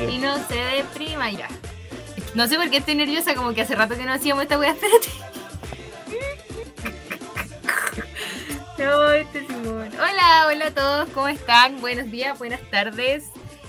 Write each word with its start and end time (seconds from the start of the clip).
y 0.00 0.18
no 0.18 0.36
se 0.46 0.54
deprima 0.54 1.30
ya. 1.30 1.48
No 2.34 2.46
sé 2.46 2.56
por 2.56 2.70
qué 2.70 2.78
estoy 2.78 2.94
nerviosa, 2.94 3.34
como 3.34 3.52
que 3.52 3.62
hace 3.62 3.74
rato 3.74 3.96
que 3.96 4.04
no 4.04 4.12
hacíamos 4.12 4.42
esta 4.42 4.58
wea, 4.58 4.70
espérate. 4.72 5.08
No, 8.78 9.10
este 9.10 9.46
Simón. 9.46 9.90
Hola, 9.94 10.46
hola 10.46 10.66
a 10.66 10.74
todos, 10.74 11.08
¿cómo 11.10 11.28
están? 11.28 11.80
Buenos 11.80 12.10
días, 12.10 12.38
buenas 12.38 12.60
tardes. 12.70 13.24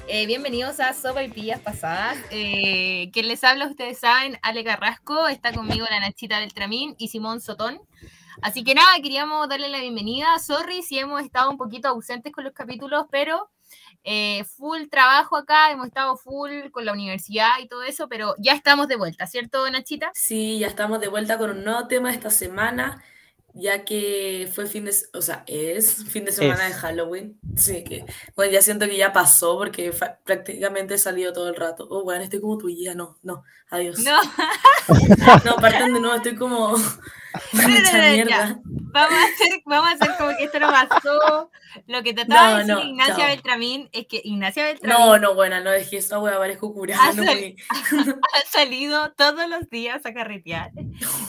Eh, 0.07 0.26
bienvenidos 0.28 0.80
a 0.80 0.94
Sopa 0.94 1.24
y 1.24 1.30
Pillas 1.30 1.60
Pasadas. 1.62 2.18
Eh, 2.30 3.10
quien 3.11 3.28
les 3.28 3.43
habla, 3.43 3.68
ustedes 3.68 4.00
saben, 4.00 4.38
Ale 4.43 4.64
Carrasco, 4.64 5.28
está 5.28 5.52
conmigo 5.52 5.86
la 5.89 6.00
Nachita 6.00 6.39
Beltramín 6.39 6.96
y 7.00 7.07
Simón 7.07 7.42
Sotón. 7.42 7.82
Así 8.42 8.64
que 8.64 8.75
nada, 8.75 8.96
queríamos 9.02 9.50
darle 9.50 9.70
la 9.70 9.80
bienvenida. 9.80 10.38
Sorry 10.39 10.84
si 10.84 11.00
hemos 11.00 11.21
estado 11.21 11.50
un 11.50 11.57
poquito 11.57 11.89
ausentes 11.89 12.32
con 12.32 12.43
los 12.43 12.54
capítulos, 12.54 13.06
pero 13.11 13.50
eh, 14.04 14.44
full 14.44 14.88
trabajo 14.89 15.36
acá, 15.36 15.71
hemos 15.71 15.88
estado 15.88 16.18
full 16.18 16.70
con 16.71 16.86
la 16.86 16.94
universidad 16.94 17.60
y 17.62 17.68
todo 17.68 17.84
eso, 17.84 18.07
pero 18.07 18.36
ya 18.40 18.54
estamos 18.54 18.88
de 18.88 18.96
vuelta, 18.96 19.28
¿cierto, 19.28 19.70
Nachita? 19.70 20.12
Sí, 20.14 20.60
ya 20.60 20.68
estamos 20.68 21.00
de 21.00 21.07
vuelta 21.07 21.38
con 21.38 21.52
un 21.52 21.64
nuevo 21.64 21.88
tema 21.88 22.12
esta 22.12 22.30
semana 22.30 23.04
ya 23.54 23.84
que 23.84 24.50
fue 24.54 24.68
fin 24.68 24.86
de, 24.86 24.96
o 25.14 25.21
sea, 25.21 25.43
es 25.48 26.06
fin 26.06 26.26
de 26.26 26.32
semana 26.32 26.66
de 26.66 26.74
Halloween. 26.74 27.40
Sí, 27.56 27.84
que, 27.84 28.06
bueno, 28.36 28.52
ya 28.54 28.62
siento 28.62 28.86
que 28.86 28.98
ya 28.98 29.12
pasó 29.12 29.57
porque 29.57 29.93
prácticamente 30.24 30.96
he 30.96 30.98
salido 30.98 31.34
todo 31.34 31.50
el 31.50 31.56
rato. 31.56 31.88
Oh, 31.90 32.04
bueno, 32.04 32.23
estoy 32.23 32.42
como 32.42 32.58
tu 32.58 32.68
guía, 32.68 32.95
no, 32.95 33.18
no, 33.23 33.44
adiós. 33.70 34.00
No. 34.00 34.18
no, 35.45 35.56
parten 35.58 35.94
de 35.94 36.00
nuevo, 36.00 36.16
estoy 36.16 36.36
como 36.36 36.76
mierda. 37.53 38.59
Vamos 38.92 39.14
a, 39.14 39.23
hacer, 39.23 39.61
vamos 39.66 39.89
a 39.89 39.94
hacer 39.94 40.17
como 40.17 40.36
que 40.36 40.44
esto 40.45 40.59
no 40.59 40.67
pasó. 40.67 41.52
Lo 41.86 42.02
que 42.02 42.14
trataba 42.14 42.64
de 42.64 42.66
decir 42.66 42.86
Ignacia 42.86 43.28
Beltramín 43.28 43.90
es 43.92 44.08
que 44.08 44.22
Ignacia 44.23 44.66
Beltramín. 44.66 44.98
No, 44.98 45.17
no, 45.20 45.36
bueno, 45.36 45.62
no, 45.62 45.72
es 45.72 45.89
que 45.89 45.98
esta 45.98 46.20
wea 46.20 46.38
parezco 46.38 46.73
curada. 46.73 47.02
Ha, 47.04 47.09
ha, 47.12 48.50
salido 48.50 49.12
todos 49.14 49.48
los 49.48 49.70
días 49.70 50.06
a 50.06 50.14
carretear. 50.14 50.72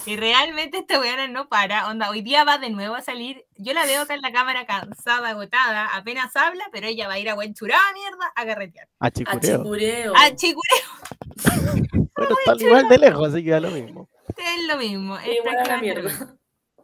Y 0.07 0.17
realmente 0.17 0.79
esta 0.79 0.99
wea 0.99 1.29
no 1.29 1.49
para. 1.49 1.89
Onda, 1.89 2.09
hoy 2.11 2.23
día 2.23 2.45
va 2.45 2.59
de 2.59 2.71
nuevo 2.71 2.95
a 2.95 3.03
salir. 3.03 3.45
Yo 3.57 3.75
la 3.75 3.85
veo 3.85 4.03
acá 4.03 4.15
en 4.15 4.23
la 4.23 4.33
cámara 4.33 4.65
cansada, 4.65 5.31
agotada, 5.31 5.95
apenas 5.95 6.35
habla, 6.37 6.65
pero 6.73 6.87
ella 6.87 7.09
va 7.09 7.15
a 7.15 7.19
ir 7.19 7.29
a 7.29 7.35
buen 7.35 7.53
churá, 7.53 7.79
mierda, 7.93 8.33
a 8.35 8.47
carretear. 8.47 8.89
A 9.01 9.11
chicureo. 9.11 10.15
A 10.17 10.35
chicureo. 10.35 10.89
bueno, 12.17 12.37
está 12.47 12.65
igual 12.65 12.89
de 12.89 12.99
lejos, 12.99 13.29
así 13.29 13.45
que 13.45 13.51
da 13.51 13.61
lo 13.61 13.71
mismo. 13.71 14.09
Es 14.37 14.67
lo 14.67 14.77
mismo. 14.77 15.17
Igual 15.21 15.57
la 15.67 15.81
mierda. 15.81 16.37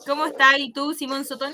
¿Cómo 0.06 0.27
estás? 0.27 0.58
¿Y 0.58 0.72
tú, 0.72 0.92
Simón 0.92 1.25
Sotón? 1.25 1.53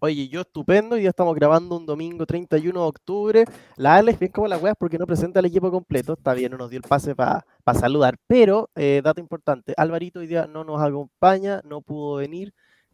Oye, 0.00 0.28
yo 0.28 0.42
estupendo, 0.42 0.98
y 0.98 1.04
ya 1.04 1.10
estamos 1.10 1.34
grabando 1.34 1.76
un 1.76 1.86
domingo 1.86 2.26
31 2.26 2.78
de 2.78 2.86
octubre. 2.86 3.44
La 3.76 3.96
Alex, 3.96 4.18
bien 4.18 4.32
como 4.32 4.48
la 4.48 4.58
weas, 4.58 4.76
porque 4.78 4.98
no 4.98 5.06
presenta 5.06 5.40
el 5.40 5.46
equipo 5.46 5.70
completo. 5.70 6.14
Está 6.14 6.34
bien, 6.34 6.50
no 6.50 6.58
nos 6.58 6.70
dio 6.70 6.78
el 6.78 6.82
pase 6.82 7.14
para 7.14 7.44
saludar. 7.78 8.18
Pero, 8.26 8.70
eh, 8.74 9.00
dato 9.02 9.20
importante, 9.20 9.72
Alvarito 9.76 10.20
hoy 10.20 10.26
día 10.26 10.46
no 10.46 10.64
nos 10.64 10.82
acompaña, 10.82 11.60
no 11.64 11.80
pudo 11.80 12.16
venir, 12.16 12.52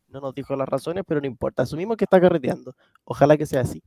no 0.08 0.20
nos 0.20 0.34
dijo 0.34 0.54
las 0.56 0.68
razones, 0.68 1.04
pero 1.06 1.20
no 1.20 1.26
importa. 1.26 1.62
Asumimos 1.62 1.96
que 1.96 2.04
está 2.04 2.20
carreteando. 2.20 2.74
Ojalá 3.04 3.36
que 3.36 3.46
sea 3.46 3.62
así. 3.62 3.82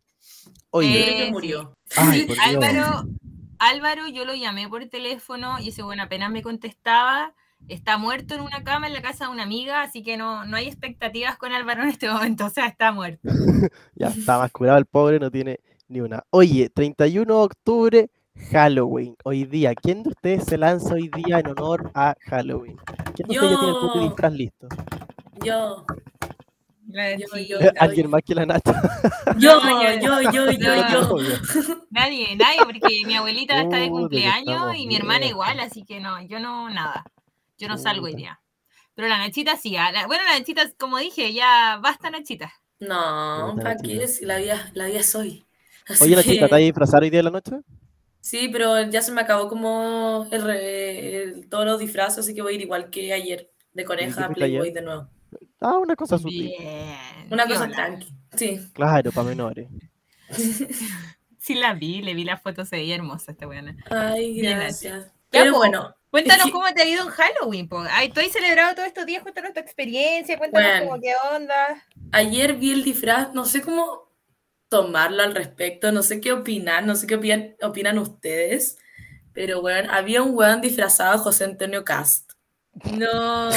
Oye, 0.71 1.27
eh, 1.27 1.31
murió. 1.31 1.77
Álvaro, 1.95 3.03
Álvaro, 3.59 4.07
yo 4.07 4.25
lo 4.25 4.33
llamé 4.33 4.67
por 4.67 4.85
teléfono 4.87 5.59
y 5.59 5.69
ese 5.69 5.83
bueno 5.83 6.03
apenas 6.03 6.31
me 6.31 6.41
contestaba 6.41 7.33
está 7.67 7.97
muerto 7.97 8.35
en 8.35 8.41
una 8.41 8.63
cama 8.63 8.87
en 8.87 8.93
la 8.93 9.01
casa 9.01 9.25
de 9.25 9.31
una 9.31 9.43
amiga, 9.43 9.81
así 9.81 10.03
que 10.03 10.17
no, 10.17 10.45
no 10.45 10.57
hay 10.57 10.67
expectativas 10.67 11.37
con 11.37 11.51
Álvaro 11.51 11.83
en 11.83 11.89
este 11.89 12.09
momento, 12.09 12.45
o 12.45 12.49
sea, 12.49 12.67
está 12.67 12.91
muerto. 12.91 13.29
ya 13.95 14.07
está 14.07 14.37
más 14.37 14.51
curado 14.51 14.77
el 14.77 14.85
pobre, 14.85 15.19
no 15.19 15.31
tiene 15.31 15.59
ni 15.87 16.01
una. 16.01 16.23
Oye, 16.29 16.69
31 16.69 17.25
de 17.25 17.43
octubre, 17.43 18.09
Halloween. 18.51 19.15
Hoy 19.23 19.45
día, 19.45 19.73
¿quién 19.75 20.03
de 20.03 20.09
ustedes 20.09 20.43
se 20.45 20.57
lanza 20.57 20.95
hoy 20.95 21.09
día 21.09 21.39
en 21.39 21.47
honor 21.47 21.91
a 21.93 22.15
Halloween? 22.21 22.77
¿Quién 23.15 23.27
de 23.27 23.35
ustedes 23.35 23.51
ya 23.51 23.59
tiene 23.59 23.73
el 23.73 23.79
puto 23.79 23.99
disfraz 24.01 24.33
listo? 24.33 24.67
Yo. 25.43 25.85
Yo, 26.85 27.37
yo, 27.37 27.57
¿Alguien 27.79 28.09
más 28.09 28.21
que 28.23 28.35
la 28.35 28.45
Nacha? 28.45 28.73
Yo, 29.39 29.59
yo, 29.59 30.21
yo, 30.31 30.51
yo, 30.51 30.51
yo. 30.51 31.17
Nadie, 31.89 32.35
nadie, 32.35 32.59
porque 32.65 33.01
mi 33.05 33.15
abuelita 33.15 33.61
está 33.61 33.77
de 33.77 33.89
cumpleaños 33.89 34.75
y 34.75 34.85
mi 34.85 34.95
hermana 34.95 35.25
igual, 35.25 35.59
así 35.59 35.83
que 35.83 35.99
no, 35.99 36.21
yo 36.21 36.39
no, 36.39 36.69
nada. 36.69 37.03
Yo 37.57 37.67
no 37.67 37.77
salgo 37.77 38.05
hoy 38.05 38.15
día. 38.15 38.39
Pero 38.95 39.07
la 39.07 39.17
Nachita 39.17 39.57
sí. 39.57 39.75
Ah, 39.77 39.91
bueno, 40.07 40.23
la 40.23 40.37
Nachita, 40.37 40.71
como 40.77 40.97
dije, 40.97 41.33
ya 41.33 41.79
basta 41.81 42.09
Nachita. 42.09 42.53
No, 42.79 43.55
¿para 43.55 43.77
qué? 43.77 44.05
La 44.21 44.37
vida, 44.37 44.71
la 44.73 44.85
vida 44.87 45.03
soy. 45.03 45.45
Oye, 45.99 46.15
Nachita, 46.15 46.47
¿te 46.47 46.51
vas 46.51 46.53
a 46.53 46.57
disfrazar 46.57 47.03
hoy 47.03 47.09
día 47.09 47.19
de 47.19 47.23
la 47.23 47.31
noche? 47.31 47.57
Sí, 48.21 48.49
pero 48.51 48.81
ya 48.89 49.01
se 49.01 49.11
me 49.11 49.21
acabó 49.21 49.49
como 49.49 50.27
el, 50.31 51.47
todos 51.49 51.65
los 51.65 51.79
disfraces, 51.79 52.19
así 52.19 52.33
que 52.33 52.41
voy 52.41 52.53
a 52.53 52.55
ir 52.55 52.61
igual 52.61 52.89
que 52.89 53.11
ayer, 53.11 53.51
de 53.73 53.83
coneja 53.83 54.25
a 54.25 54.29
Playboy 54.29 54.71
de 54.71 54.81
nuevo. 54.81 55.09
Ah, 55.59 55.77
una 55.77 55.95
cosa 55.95 56.17
sutil. 56.17 56.53
Una 57.29 57.47
cosa 57.47 57.67
tranqui, 57.67 58.13
sí. 58.35 58.61
Claro, 58.73 59.11
para 59.11 59.27
menores. 59.27 59.67
sí 61.37 61.55
la 61.55 61.73
vi, 61.73 62.01
le 62.01 62.13
vi 62.13 62.23
las 62.23 62.41
fotos, 62.41 62.69
se 62.69 62.77
veía 62.77 62.95
hermosa 62.95 63.33
esta 63.33 63.45
buena. 63.45 63.75
Ay, 63.89 64.39
gracias. 64.41 65.11
Pero 65.29 65.55
bueno, 65.55 65.93
Cuéntanos 66.13 66.51
cómo 66.51 66.71
te 66.75 66.83
ha 66.83 66.85
ido 66.85 67.01
en 67.01 67.09
Halloween. 67.09 67.67
Po. 67.67 67.83
Ay, 67.89 68.09
¿Tú 68.09 68.19
has 68.19 68.31
celebrado 68.31 68.75
todos 68.75 68.87
estos 68.87 69.07
días? 69.07 69.23
Cuéntanos 69.23 69.51
tu 69.51 69.59
experiencia, 69.59 70.37
cuéntanos 70.37 70.87
cómo, 70.87 71.01
qué 71.01 71.11
onda. 71.33 71.83
Ayer 72.11 72.53
vi 72.53 72.71
el 72.71 72.83
disfraz, 72.83 73.33
no 73.33 73.45
sé 73.45 73.63
cómo 73.63 74.11
tomarlo 74.69 75.23
al 75.23 75.33
respecto, 75.33 75.91
no 75.91 76.03
sé 76.03 76.21
qué 76.21 76.31
opinar, 76.31 76.85
no 76.85 76.93
sé 76.93 77.07
qué 77.07 77.15
opinan, 77.15 77.55
opinan 77.63 77.97
ustedes, 77.97 78.77
pero 79.33 79.61
bueno, 79.61 79.91
había 79.91 80.21
un 80.21 80.37
weón 80.37 80.61
disfrazado 80.61 81.17
José 81.17 81.45
Antonio 81.45 81.83
Cast. 81.83 82.33
No. 82.91 83.49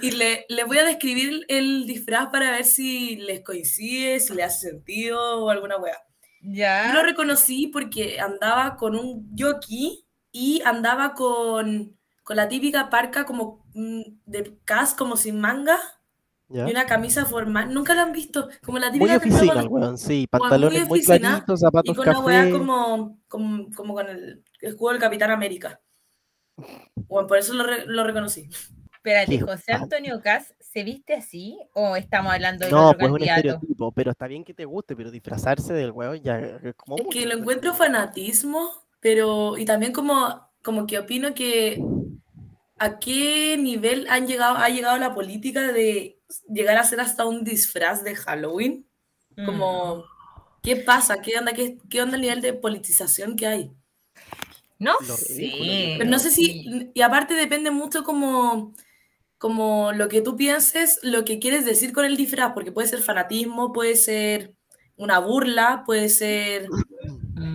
Y 0.00 0.12
le, 0.12 0.46
le, 0.48 0.64
voy 0.64 0.78
a 0.78 0.84
describir 0.84 1.44
el 1.48 1.86
disfraz 1.86 2.28
para 2.28 2.52
ver 2.52 2.64
si 2.64 3.16
les 3.16 3.42
coincide, 3.42 4.18
si 4.20 4.32
le 4.32 4.44
hace 4.44 4.70
sentido 4.70 5.44
o 5.44 5.50
alguna 5.50 5.76
weá. 5.76 5.98
Ya. 6.40 6.86
Yo 6.88 6.94
lo 6.94 7.02
reconocí 7.02 7.66
porque 7.66 8.18
andaba 8.18 8.76
con 8.76 8.96
un 8.96 9.30
jockey 9.38 10.05
y 10.36 10.60
andaba 10.66 11.14
con, 11.14 11.96
con 12.22 12.36
la 12.36 12.46
típica 12.46 12.90
parca 12.90 13.24
como 13.24 13.64
mm, 13.72 14.02
de 14.26 14.58
cas 14.66 14.92
como 14.92 15.16
sin 15.16 15.40
manga 15.40 15.78
y 16.50 16.60
una 16.60 16.84
camisa 16.84 17.24
formal. 17.24 17.72
Nunca 17.72 17.94
la 17.94 18.02
han 18.02 18.12
visto. 18.12 18.48
Como 18.62 18.78
la 18.78 18.92
típica 18.92 19.18
muy 19.18 19.30
oficina, 19.30 19.64
weón, 19.64 19.96
sí. 19.96 20.26
Pantalones 20.30 20.86
muy, 20.86 21.02
claritos, 21.02 21.60
zapatos 21.60 21.90
Y 21.90 21.96
con 21.96 22.04
café. 22.04 22.18
la 22.18 22.24
weá 22.24 22.50
como, 22.50 23.18
como, 23.28 23.70
como, 23.74 23.94
con 23.94 24.08
el 24.08 24.44
escudo 24.60 24.92
del 24.92 25.00
Capitán 25.00 25.30
América. 25.30 25.80
Bueno, 26.94 27.26
por 27.26 27.38
eso 27.38 27.54
lo, 27.54 27.64
lo 27.86 28.04
reconocí. 28.04 28.48
Espérate, 28.92 29.40
José 29.40 29.72
Antonio 29.72 30.20
Cas, 30.20 30.54
¿se 30.60 30.84
viste 30.84 31.14
así 31.14 31.58
o 31.72 31.96
estamos 31.96 32.32
hablando 32.32 32.66
de 32.66 32.72
No, 32.72 32.92
pues 32.92 33.10
un 33.10 33.22
estereotipo, 33.22 33.90
pero 33.92 34.10
está 34.10 34.26
bien 34.26 34.44
que 34.44 34.52
te 34.52 34.66
guste, 34.66 34.94
pero 34.94 35.10
disfrazarse 35.10 35.72
del 35.72 35.92
weón 35.92 36.20
ya 36.22 36.38
es 36.38 36.74
como... 36.74 36.96
Es 36.98 37.06
que 37.10 37.24
lo 37.24 37.34
encuentro 37.38 37.72
fanatismo 37.72 38.85
pero, 39.06 39.56
y 39.56 39.64
también 39.64 39.92
como, 39.92 40.50
como 40.64 40.84
que 40.84 40.98
opino 40.98 41.32
que 41.32 41.80
a 42.76 42.98
qué 42.98 43.56
nivel 43.56 44.08
han 44.10 44.26
llegado, 44.26 44.56
ha 44.56 44.68
llegado 44.68 44.98
la 44.98 45.14
política 45.14 45.70
de 45.70 46.18
llegar 46.52 46.76
a 46.76 46.82
ser 46.82 46.98
hasta 46.98 47.24
un 47.24 47.44
disfraz 47.44 48.02
de 48.02 48.16
Halloween. 48.16 48.84
Como, 49.44 49.98
mm. 49.98 50.02
¿qué 50.60 50.74
pasa? 50.74 51.22
¿Qué 51.22 51.38
onda, 51.38 51.52
qué, 51.52 51.78
qué 51.88 52.02
onda 52.02 52.16
el 52.16 52.22
nivel 52.22 52.40
de 52.40 52.52
politización 52.54 53.36
que 53.36 53.46
hay? 53.46 53.70
No 54.80 54.94
sé. 54.98 55.94
Pero 55.98 56.10
no 56.10 56.18
sé 56.18 56.32
si, 56.32 56.90
y 56.92 57.00
aparte 57.02 57.34
depende 57.34 57.70
mucho 57.70 58.02
como, 58.02 58.74
como 59.38 59.92
lo 59.92 60.08
que 60.08 60.20
tú 60.20 60.34
pienses, 60.34 60.98
lo 61.04 61.24
que 61.24 61.38
quieres 61.38 61.64
decir 61.64 61.92
con 61.92 62.04
el 62.04 62.16
disfraz, 62.16 62.54
porque 62.54 62.72
puede 62.72 62.88
ser 62.88 63.02
fanatismo, 63.02 63.72
puede 63.72 63.94
ser 63.94 64.56
una 64.96 65.20
burla, 65.20 65.84
puede 65.86 66.08
ser. 66.08 66.66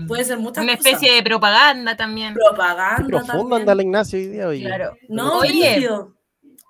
Puede 0.08 0.24
ser 0.24 0.38
muchas 0.38 0.64
Una 0.64 0.74
especie 0.74 1.14
de 1.14 1.24
propaganda 1.24 1.96
también. 1.96 2.34
Propaganda. 2.34 3.06
profundo 3.08 3.56
anda 3.56 3.74
la 3.74 3.82
Ignacio 3.82 4.20
hoy 4.20 4.28
día. 4.28 4.48
Oye. 4.48 4.66
Claro. 4.66 4.98
No, 5.10 5.40
oye. 5.40 5.88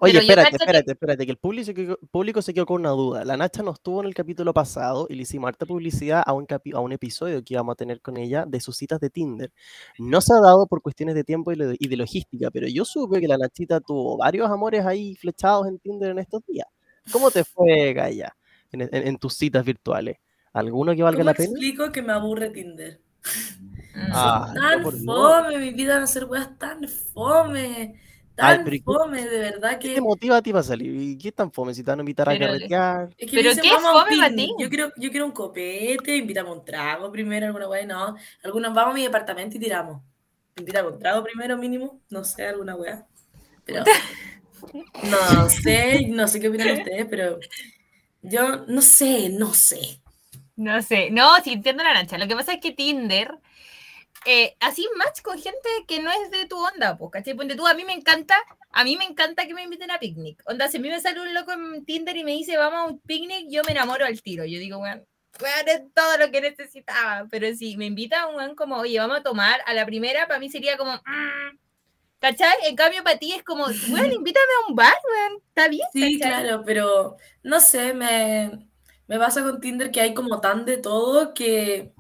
Oye, 0.04 0.18
espérate, 0.18 0.56
espérate, 0.56 0.92
espérate, 0.94 1.26
que 1.26 1.32
el 1.32 1.38
público, 1.38 2.00
público 2.10 2.42
se 2.42 2.56
quedó 2.56 2.66
con 2.66 2.82
una 2.82 2.90
duda. 2.90 3.24
La 3.24 3.38
Nacha 3.38 3.62
no 3.62 3.72
estuvo 3.72 4.02
en 4.02 4.08
el 4.08 4.16
capítulo 4.16 4.52
pasado 4.52 5.06
y 5.08 5.14
le 5.14 5.22
hicimos 5.22 5.48
harta 5.50 5.68
publicidad 5.68 6.24
a 6.26 6.34
un, 6.34 6.48
a 6.50 6.80
un 6.80 6.92
episodio 6.92 7.44
que 7.44 7.54
íbamos 7.54 7.74
a 7.74 7.76
tener 7.76 8.02
con 8.02 8.18
ella 8.18 8.46
de 8.48 8.60
sus 8.62 8.78
citas 8.78 9.00
de 9.00 9.12
Tinder. 9.12 9.52
No 10.00 10.20
se 10.20 10.34
ha 10.34 10.40
dado 10.42 10.66
por 10.66 10.82
cuestiones 10.82 11.14
de 11.14 11.24
tiempo 11.24 11.52
y 11.52 11.88
de 11.88 11.98
logística, 11.98 12.50
pero 12.50 12.68
yo 12.68 12.84
supe 12.84 13.22
que 13.22 13.28
la 13.28 13.38
Nachita 13.38 13.80
tuvo 13.80 14.18
varios 14.18 14.50
amores 14.50 14.84
ahí 14.88 15.16
flechados 15.16 15.68
en 15.68 15.78
Tinder 15.78 16.10
en 16.10 16.18
estos 16.18 16.44
días. 16.48 16.66
¿Cómo 17.12 17.30
te 17.30 17.44
fue, 17.44 17.94
Gaya, 17.94 18.36
en 18.72 19.18
tus 19.18 19.36
citas 19.36 19.64
virtuales? 19.64 20.18
¿Alguno 20.54 20.96
que 20.96 21.04
valga 21.04 21.24
la 21.24 21.34
pena? 21.34 21.50
explico 21.50 21.92
que 21.92 22.02
me 22.02 22.14
aburre 22.14 22.50
Tinder? 22.50 23.00
Ah, 24.14 24.54
tan 24.54 24.84
fome, 25.06 25.58
mi 25.58 25.72
vida 25.72 26.00
no 26.00 26.08
ser 26.08 26.26
weas 26.26 26.58
tan 26.58 26.88
fome. 26.88 28.00
tan 28.36 28.66
fome, 28.84 29.26
de 29.26 29.40
verdad 29.40 29.80
que. 29.80 29.90
¿Qué 29.90 29.96
te 29.96 30.02
motiva 30.02 30.38
a 30.38 30.42
ti 30.42 30.52
para 30.52 30.64
salir? 30.64 30.94
¿Y 30.96 31.18
qué 31.18 31.30
es 31.30 31.36
tan 31.36 31.52
fome? 31.52 31.74
Si 31.74 31.84
te 31.84 31.92
van 31.92 32.00
a 32.00 32.02
invitar 32.02 32.28
a 32.30 32.38
carretear. 32.38 33.10
Es 33.18 33.30
que 33.30 33.38
¿Pero 33.38 33.62
qué 33.62 33.68
es 33.68 33.76
fome 33.76 34.18
para 34.18 34.34
ti? 34.34 34.54
Yo 34.60 34.70
quiero, 34.70 34.92
yo 34.98 35.12
quiero 35.12 35.26
un 35.26 35.32
copete, 35.32 36.16
invitamos 36.16 36.58
un 36.58 36.66
trago 36.66 37.12
primero, 37.12 37.46
alguna 37.46 37.68
weá, 37.68 37.86
no. 37.86 38.16
Algunos 38.44 38.74
vamos 38.74 38.94
a 38.94 38.96
mi 38.96 39.04
departamento 39.04 39.58
y 39.58 39.60
tiramos. 39.60 40.02
Invitamos 40.58 40.94
un 40.94 41.00
trago 41.00 41.24
primero, 41.24 41.58
mínimo, 41.58 42.02
no 42.10 42.24
sé, 42.24 42.48
alguna 42.48 42.76
weá. 42.76 43.06
Pero. 43.66 43.84
no 45.04 45.50
sé, 45.50 46.08
no 46.10 46.28
sé 46.28 46.40
qué 46.40 46.50
opinan 46.50 46.80
ustedes, 46.80 47.08
pero. 47.10 47.40
Yo 48.22 48.66
no 48.68 48.82
sé, 48.82 49.30
no 49.30 49.54
sé. 49.54 50.01
No 50.56 50.82
sé, 50.82 51.10
no, 51.12 51.36
si 51.44 51.54
entiendo 51.54 51.84
la 51.84 51.94
lancha. 51.94 52.18
Lo 52.18 52.28
que 52.28 52.36
pasa 52.36 52.54
es 52.54 52.60
que 52.60 52.72
Tinder 52.72 53.38
eh, 54.26 54.56
así 54.60 54.88
match 54.98 55.22
con 55.22 55.40
gente 55.40 55.68
que 55.88 56.00
no 56.00 56.12
es 56.12 56.30
de 56.30 56.46
tu 56.46 56.58
onda, 56.58 56.98
pues, 56.98 57.12
¿cachai? 57.12 57.34
Ponte 57.36 57.56
tú, 57.56 57.66
a 57.66 57.74
mí 57.74 57.84
me 57.86 57.94
encanta, 57.94 58.36
a 58.72 58.84
mí 58.84 58.96
me 58.96 59.06
encanta 59.06 59.48
que 59.48 59.54
me 59.54 59.64
inviten 59.64 59.90
a 59.90 60.00
picnic. 60.00 60.42
Onda, 60.46 60.68
si 60.68 60.78
a 60.78 60.80
mí 60.80 60.90
me 60.90 61.02
sale 61.02 61.22
un 61.22 61.34
loco 61.34 61.52
en 61.54 61.84
Tinder 61.86 62.16
y 62.16 62.24
me 62.24 62.32
dice, 62.34 62.58
vamos 62.58 62.80
a 62.80 62.86
un 62.86 63.00
picnic, 63.00 63.48
yo 63.50 63.64
me 63.64 63.72
enamoro 63.72 64.06
al 64.06 64.22
tiro. 64.22 64.46
Yo 64.46 64.60
digo, 64.60 64.78
bueno, 64.78 65.02
es 65.66 65.82
todo 65.94 66.18
lo 66.20 66.30
que 66.30 66.42
necesitaba. 66.42 67.28
Pero 67.32 67.54
si 67.56 67.78
me 67.78 67.86
invita 67.86 68.28
un 68.28 68.36
weón 68.36 68.56
como, 68.56 68.78
oye, 68.78 69.00
vamos 69.00 69.20
a 69.20 69.24
tomar, 69.24 69.60
a 69.66 69.74
la 69.74 69.86
primera, 69.86 70.28
para 70.28 70.40
mí 70.40 70.50
sería 70.50 70.78
como, 70.78 70.94
mm", 70.94 71.58
¿cachai? 72.20 72.54
En 72.68 72.76
cambio, 72.76 73.04
para 73.04 73.18
ti 73.18 73.34
es 73.34 73.44
como, 73.44 73.66
bueno, 73.88 74.14
invítame 74.16 74.54
a 74.62 74.70
un 74.70 74.76
bar, 74.76 74.98
weón, 75.10 75.42
está 75.48 75.68
bien. 75.68 75.88
Sí, 75.94 76.20
claro, 76.20 76.62
pero 76.64 77.18
no 77.42 77.60
sé, 77.60 77.96
me, 77.96 78.71
me 79.12 79.20
pasa 79.20 79.44
con 79.44 79.60
Tinder 79.60 79.92
que 79.92 80.00
hay 80.00 80.14
como 80.14 80.40
tan 80.40 80.64
de 80.64 80.78
todo 80.78 81.34
que 81.34 81.94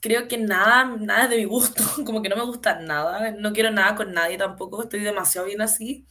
creo 0.00 0.28
que 0.28 0.38
nada, 0.38 0.84
nada 0.84 1.24
es 1.24 1.30
de 1.30 1.36
mi 1.38 1.44
gusto, 1.46 1.82
como 2.06 2.22
que 2.22 2.28
no 2.28 2.36
me 2.36 2.44
gusta 2.44 2.78
nada, 2.78 3.32
no 3.32 3.52
quiero 3.52 3.72
nada 3.72 3.96
con 3.96 4.12
nadie 4.12 4.38
tampoco, 4.38 4.84
estoy 4.84 5.00
demasiado 5.00 5.48
bien 5.48 5.62
así. 5.62 6.06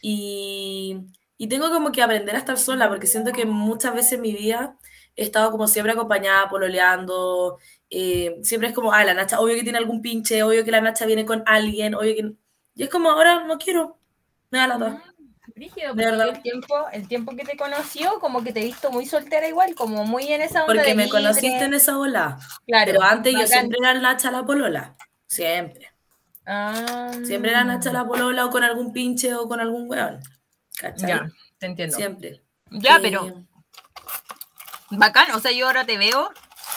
Y, 0.00 0.96
y 1.36 1.48
tengo 1.48 1.70
como 1.70 1.90
que 1.90 2.02
aprender 2.02 2.36
a 2.36 2.38
estar 2.38 2.56
sola, 2.56 2.88
porque 2.88 3.08
siento 3.08 3.32
que 3.32 3.46
muchas 3.46 3.94
veces 3.94 4.12
en 4.12 4.20
mi 4.22 4.32
vida 4.32 4.78
he 5.16 5.24
estado 5.24 5.50
como 5.50 5.66
siempre 5.66 5.92
acompañada, 5.92 6.48
pololeando, 6.48 7.58
eh, 7.90 8.36
siempre 8.44 8.68
es 8.68 8.74
como, 8.76 8.92
ah, 8.92 9.04
la 9.04 9.14
Nacha, 9.14 9.40
obvio 9.40 9.56
que 9.56 9.64
tiene 9.64 9.78
algún 9.78 10.02
pinche, 10.02 10.44
obvio 10.44 10.64
que 10.64 10.70
la 10.70 10.80
Nacha 10.80 11.04
viene 11.06 11.26
con 11.26 11.42
alguien, 11.46 11.96
obvio 11.96 12.14
que... 12.14 12.32
Y 12.76 12.84
es 12.84 12.90
como, 12.90 13.10
ahora 13.10 13.44
no 13.44 13.58
quiero, 13.58 13.98
me 14.50 14.58
da 14.58 14.68
la 14.68 15.02
Brígido, 15.54 15.94
el 15.94 16.42
tiempo, 16.42 16.88
el 16.92 17.08
tiempo 17.08 17.34
que 17.34 17.44
te 17.44 17.56
conoció, 17.56 18.18
como 18.20 18.44
que 18.44 18.52
te 18.52 18.60
he 18.60 18.64
visto 18.64 18.90
muy 18.90 19.06
soltera 19.06 19.48
igual, 19.48 19.74
como 19.74 20.04
muy 20.04 20.32
en 20.32 20.42
esa 20.42 20.64
onda. 20.64 20.74
Porque 20.74 20.94
me 20.94 21.08
conociste 21.08 21.64
en 21.64 21.74
esa 21.74 21.98
ola. 21.98 22.38
Claro. 22.66 22.92
Pero 22.92 23.02
antes 23.02 23.32
yo 23.32 23.46
siempre 23.46 23.78
era 23.80 23.94
Nacha 23.94 24.30
la 24.30 24.44
polola. 24.44 24.96
Siempre. 25.26 25.92
Ah. 26.46 27.10
Siempre 27.24 27.50
era 27.50 27.64
Nacha 27.64 27.92
la 27.92 28.06
polola 28.06 28.46
o 28.46 28.50
con 28.50 28.62
algún 28.62 28.92
pinche 28.92 29.34
o 29.34 29.48
con 29.48 29.60
algún 29.60 29.88
weón. 29.90 30.20
¿Cachai? 30.78 31.08
Ya, 31.08 31.28
te 31.58 31.66
entiendo. 31.66 31.96
Siempre. 31.96 32.42
Ya, 32.70 32.98
pero. 33.00 33.44
Bacán, 34.90 35.32
o 35.32 35.40
sea, 35.40 35.52
yo 35.52 35.66
ahora 35.66 35.84
te 35.84 35.98
veo 35.98 36.30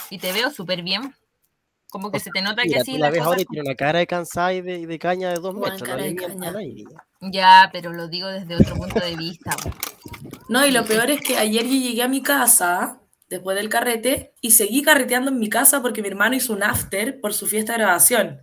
y 0.09 0.17
te 0.17 0.33
veo 0.33 0.49
súper 0.49 0.81
bien. 0.81 1.15
Como 1.91 2.09
que 2.09 2.21
se 2.21 2.31
te 2.31 2.41
nota 2.41 2.63
que 2.63 2.79
así. 2.79 2.97
la 2.97 3.09
ves 3.09 3.19
ahora 3.19 3.41
y 3.41 3.45
tiene 3.45 3.67
una 3.67 3.75
cara 3.75 3.99
de 3.99 4.07
cansada 4.07 4.53
y 4.53 4.61
de, 4.61 4.87
de 4.87 4.97
caña 4.97 5.29
de 5.29 5.35
dos 5.35 5.53
metros. 5.53 5.83
Ya, 7.19 7.69
pero 7.73 7.91
lo 7.91 8.07
digo 8.07 8.29
desde 8.29 8.55
otro 8.55 8.75
punto 8.75 9.01
de 9.01 9.17
vista. 9.17 9.51
No, 10.47 10.65
y 10.65 10.71
lo 10.71 10.85
peor 10.85 11.11
es 11.11 11.19
que 11.19 11.37
ayer 11.37 11.65
yo 11.65 11.73
llegué 11.73 12.01
a 12.01 12.07
mi 12.07 12.23
casa 12.23 13.01
después 13.27 13.57
del 13.57 13.67
carrete 13.67 14.33
y 14.39 14.51
seguí 14.51 14.81
carreteando 14.81 15.31
en 15.31 15.39
mi 15.39 15.49
casa 15.49 15.81
porque 15.81 16.01
mi 16.01 16.07
hermano 16.07 16.33
hizo 16.33 16.53
un 16.53 16.63
after 16.63 17.19
por 17.19 17.33
su 17.33 17.45
fiesta 17.45 17.73
de 17.73 17.79
grabación. 17.79 18.41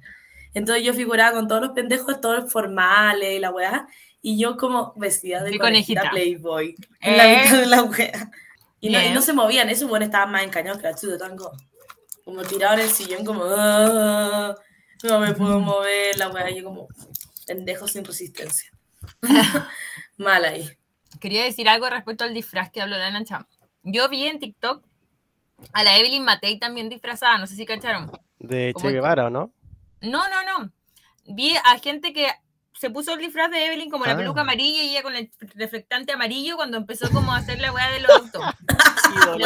Entonces 0.53 0.85
yo 0.85 0.93
figuraba 0.93 1.33
con 1.33 1.49
todos 1.49 1.63
los 1.63 1.71
pendejos, 1.71 2.21
todos 2.21 2.53
formales 2.53 3.35
y 3.35 3.39
la 3.39 3.51
weá, 3.51 3.89
y 4.21 4.39
yo 4.39 4.59
como 4.59 4.93
vestida 4.97 5.43
de 5.43 5.59
conejita 5.59 6.11
Playboy 6.11 6.75
en 7.01 7.17
la 7.17 7.29
mitad 7.29 7.59
de 7.61 7.67
la 7.67 7.83
weá. 7.83 8.31
Y 8.81 8.91
no, 8.91 9.23
se 9.23 9.33
movían, 9.33 9.71
esos 9.71 9.89
bueno 9.89 10.05
estaban 10.05 10.31
más 10.31 10.45
encañados 10.45 10.81
que 10.81 10.89
la 10.89 10.95
chudo 10.95 11.17
tango. 11.17 11.51
Como 12.29 12.43
tirado 12.43 12.75
en 12.75 12.81
el 12.81 12.91
sillón, 12.91 13.25
como 13.25 13.43
ah, 13.47 14.55
no 15.03 15.19
me 15.19 15.33
puedo 15.33 15.61
mover, 15.61 16.19
la 16.19 16.29
weá, 16.29 16.51
y 16.51 16.59
yo 16.59 16.65
como 16.65 16.89
pendejo 17.47 17.89
sin 17.89 18.05
resistencia. 18.05 18.71
Mal 20.19 20.45
ahí. 20.45 20.69
Quería 21.21 21.43
decir 21.45 21.71
algo 21.71 21.89
respecto 21.89 22.25
al 22.25 22.35
disfraz 22.35 22.71
que 22.71 22.83
habló 22.83 22.99
la 22.99 23.11
Nancha. 23.11 23.47
Yo 23.83 24.11
vi 24.11 24.27
en 24.27 24.41
TikTok 24.41 24.85
a 25.73 25.83
la 25.83 25.97
Evelyn 25.97 26.23
Matei 26.23 26.59
también 26.59 26.91
disfrazada, 26.91 27.39
no 27.39 27.47
sé 27.47 27.57
si 27.57 27.65
cacharon. 27.65 28.13
De 28.39 28.75
Che 28.79 28.91
Guevara, 28.91 29.31
¿no? 29.31 29.51
No, 30.03 30.29
no, 30.29 30.43
no. 30.45 30.71
Vi 31.25 31.57
a 31.57 31.79
gente 31.79 32.13
que 32.13 32.29
se 32.75 32.91
puso 32.91 33.15
el 33.15 33.21
disfraz 33.21 33.51
de 33.51 33.65
Evelyn 33.65 33.91
como 33.91 34.05
la 34.05 34.13
ah. 34.13 34.17
peluca 34.19 34.43
amarilla 34.43 34.83
y 34.83 34.91
ella 34.91 35.03
con 35.03 35.17
el 35.17 35.33
reflectante 35.55 36.13
amarillo 36.13 36.57
cuando 36.57 36.77
empezó 36.77 37.11
como 37.11 37.33
a 37.33 37.39
hacer 37.39 37.59
la 37.59 37.73
weá 37.73 37.91
de 37.91 38.01
los 38.01 38.11
autos. 38.11 38.43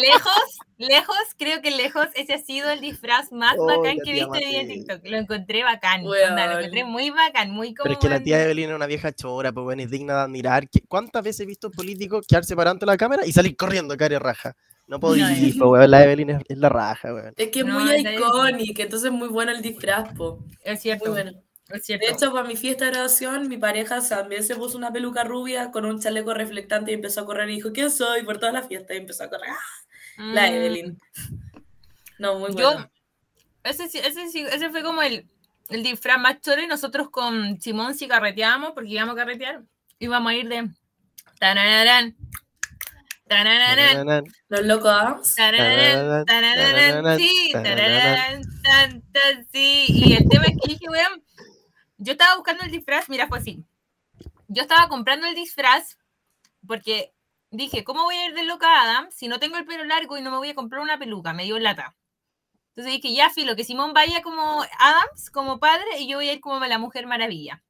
lejos, 0.00 0.58
lejos, 0.80 1.16
creo 1.36 1.60
que 1.60 1.70
lejos 1.70 2.08
ese 2.14 2.34
ha 2.34 2.38
sido 2.38 2.70
el 2.70 2.80
disfraz 2.80 3.30
más 3.32 3.54
oh, 3.58 3.66
bacán 3.66 3.98
que 4.02 4.10
he 4.10 4.14
visto 4.14 4.34
en 4.34 4.68
TikTok. 4.68 5.00
Lo 5.04 5.16
encontré 5.18 5.62
bacán, 5.62 6.02
lo 6.04 6.14
encontré 6.14 6.84
muy 6.84 7.10
bacán, 7.10 7.50
muy 7.50 7.74
como... 7.74 7.84
Pero 7.84 7.94
es 7.94 8.00
que 8.00 8.08
la 8.08 8.22
tía 8.22 8.42
Evelyn 8.42 8.70
es 8.70 8.76
una 8.76 8.86
vieja 8.86 9.12
chora, 9.12 9.52
pues 9.52 9.64
bueno, 9.64 9.82
es 9.82 9.90
digna 9.90 10.14
de 10.14 10.20
admirar. 10.20 10.68
¿Cuántas 10.88 11.22
veces 11.22 11.40
he 11.40 11.46
visto 11.46 11.70
políticos 11.70 12.26
quedarse 12.26 12.56
parando 12.56 12.86
la 12.86 12.96
cámara 12.96 13.26
y 13.26 13.32
salir 13.32 13.56
corriendo, 13.56 13.96
cara 13.96 14.18
raja? 14.18 14.56
No 14.86 14.98
puedo 14.98 15.16
ir, 15.16 15.56
pues, 15.56 15.88
la 15.88 16.02
Evelyn 16.02 16.30
es, 16.30 16.58
la 16.58 16.68
raja, 16.68 17.14
weón. 17.14 17.34
Es 17.36 17.48
que 17.48 17.60
es 17.60 17.66
muy 17.66 17.94
icónica, 17.94 18.82
entonces 18.82 19.12
es 19.12 19.16
muy 19.16 19.28
bueno 19.28 19.52
el 19.52 19.62
disfraz, 19.62 20.12
po. 20.14 20.44
Es 20.64 20.80
cierto. 20.82 21.04
Muy 21.04 21.22
bueno. 21.22 21.42
De 21.68 22.08
hecho, 22.08 22.32
para 22.32 22.48
mi 22.48 22.56
fiesta 22.56 22.86
de 22.86 22.90
graduación, 22.90 23.48
mi 23.48 23.56
pareja 23.56 24.00
también 24.00 24.42
se 24.42 24.56
puso 24.56 24.76
una 24.76 24.92
peluca 24.92 25.22
rubia 25.22 25.70
con 25.70 25.84
un 25.84 26.00
chaleco 26.00 26.34
reflectante 26.34 26.90
y 26.90 26.94
empezó 26.94 27.20
a 27.20 27.26
correr 27.26 27.48
y 27.50 27.54
dijo, 27.54 27.70
¿quién 27.72 27.92
soy? 27.92 28.24
Por 28.24 28.38
toda 28.38 28.50
la 28.50 28.62
fiesta 28.62 28.92
y 28.94 28.96
empezó 28.96 29.22
a 29.22 29.30
correr. 29.30 29.50
¡Ah! 29.50 29.89
La 30.20 30.50
mm. 30.50 30.54
Evelyn. 30.54 30.98
No, 32.18 32.38
muy 32.38 32.52
bueno. 32.52 32.90
ese, 33.64 33.84
ese, 33.84 34.24
ese 34.24 34.70
fue 34.70 34.82
como 34.82 35.00
el, 35.00 35.26
el 35.70 35.82
disfraz 35.82 36.20
más 36.20 36.40
choro 36.40 36.62
y 36.62 36.66
nosotros 36.66 37.08
con 37.10 37.60
Simón 37.60 37.94
sí 37.94 38.06
carreteábamos 38.06 38.72
porque 38.72 38.90
íbamos 38.90 39.14
a 39.14 39.18
carretear. 39.18 39.62
Íbamos 39.98 40.30
a 40.30 40.34
ir 40.34 40.48
de... 40.48 40.70
Tanararán, 41.38 42.14
los 44.48 44.66
locos. 44.66 45.34
sí, 47.16 47.52
sí. 49.52 49.86
Y 49.88 50.14
el 50.14 50.28
tema 50.28 50.44
es 50.46 50.56
que 50.60 50.72
dije, 50.72 50.86
weón, 50.88 51.22
yo 51.96 52.12
estaba 52.12 52.34
buscando 52.36 52.64
el 52.64 52.70
disfraz, 52.70 53.08
mira, 53.08 53.28
fue 53.28 53.38
así. 53.38 53.64
Yo 54.48 54.62
estaba 54.62 54.88
comprando 54.88 55.26
el 55.28 55.34
disfraz 55.34 55.96
porque 56.66 57.14
dije, 57.50 57.84
¿cómo 57.84 58.04
voy 58.04 58.16
a 58.16 58.26
ir 58.26 58.34
de 58.34 58.44
loca 58.44 58.82
Adam 58.82 59.08
si 59.10 59.28
no 59.28 59.38
tengo 59.38 59.56
el 59.56 59.66
pelo 59.66 59.84
largo 59.84 60.16
y 60.16 60.22
no 60.22 60.30
me 60.30 60.38
voy 60.38 60.50
a 60.50 60.54
comprar 60.54 60.82
una 60.82 60.98
peluca? 60.98 61.32
Me 61.32 61.44
dio 61.44 61.58
lata. 61.58 61.96
Entonces 62.70 63.02
dije, 63.02 63.14
ya, 63.14 63.30
filo, 63.30 63.56
que 63.56 63.64
Simón 63.64 63.92
vaya 63.92 64.22
como 64.22 64.62
Adams, 64.78 65.30
como 65.30 65.58
padre, 65.58 65.98
y 65.98 66.08
yo 66.08 66.18
voy 66.18 66.28
a 66.28 66.34
ir 66.34 66.40
como 66.40 66.60
la 66.60 66.78
Mujer 66.78 67.06
Maravilla. 67.06 67.62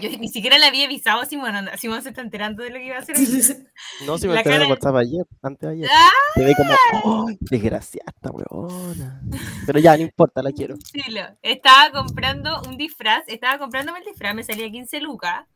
Yo 0.00 0.08
ni 0.18 0.28
siquiera 0.28 0.56
le 0.56 0.64
había 0.64 0.86
avisado 0.86 1.20
a 1.20 1.26
Simón, 1.26 1.54
Simón 1.76 2.02
se 2.02 2.08
está 2.08 2.22
enterando 2.22 2.62
de 2.62 2.70
lo 2.70 2.76
que 2.76 2.86
iba 2.86 2.96
a 2.96 3.00
hacer. 3.00 3.16
No, 4.06 4.16
si 4.18 4.26
me 4.26 4.36
enteré 4.36 4.58
de 4.58 4.66
WhatsApp 4.66 4.96
ayer, 4.96 5.24
antes 5.42 5.68
de 5.68 5.74
ayer. 5.74 5.88
¡Ah! 5.92 6.10
Se 6.34 6.44
ve 6.44 6.54
como, 6.56 6.74
¡oh! 7.04 7.26
Desgraciada 7.40 8.10
esta 8.14 8.30
weona. 8.30 9.20
Pero 9.66 9.78
ya, 9.78 9.96
no 9.96 10.02
importa, 10.02 10.42
la 10.42 10.52
quiero. 10.52 10.76
Sí, 10.92 11.02
lo, 11.10 11.20
estaba 11.42 11.90
comprando 11.92 12.62
un 12.66 12.76
disfraz, 12.78 13.24
estaba 13.26 13.58
comprándome 13.58 13.98
el 13.98 14.04
disfraz, 14.06 14.34
me 14.34 14.42
salía 14.42 14.70
15 14.70 15.00
lucas. 15.00 15.46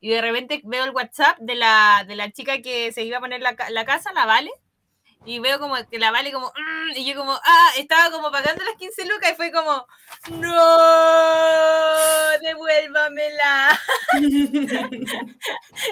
Y 0.00 0.10
de 0.10 0.20
repente 0.20 0.60
veo 0.64 0.84
el 0.84 0.90
WhatsApp 0.90 1.38
de 1.40 1.54
la, 1.54 2.04
de 2.06 2.16
la 2.16 2.30
chica 2.30 2.60
que 2.62 2.92
se 2.92 3.04
iba 3.04 3.18
a 3.18 3.20
poner 3.20 3.40
la, 3.40 3.56
la 3.70 3.84
casa, 3.84 4.12
la 4.12 4.26
Vale 4.26 4.50
y 5.28 5.38
veo 5.40 5.58
como 5.58 5.74
que 5.90 5.98
la 5.98 6.10
vale 6.10 6.32
como, 6.32 6.46
mm", 6.46 6.96
y 6.96 7.04
yo 7.04 7.14
como, 7.14 7.32
ah, 7.32 7.70
estaba 7.76 8.10
como 8.10 8.30
pagando 8.30 8.64
las 8.64 8.76
15 8.76 9.04
lucas 9.04 9.32
y 9.32 9.36
fue 9.36 9.52
como, 9.52 9.86
no, 10.30 10.66
devuélvamela. 12.40 13.78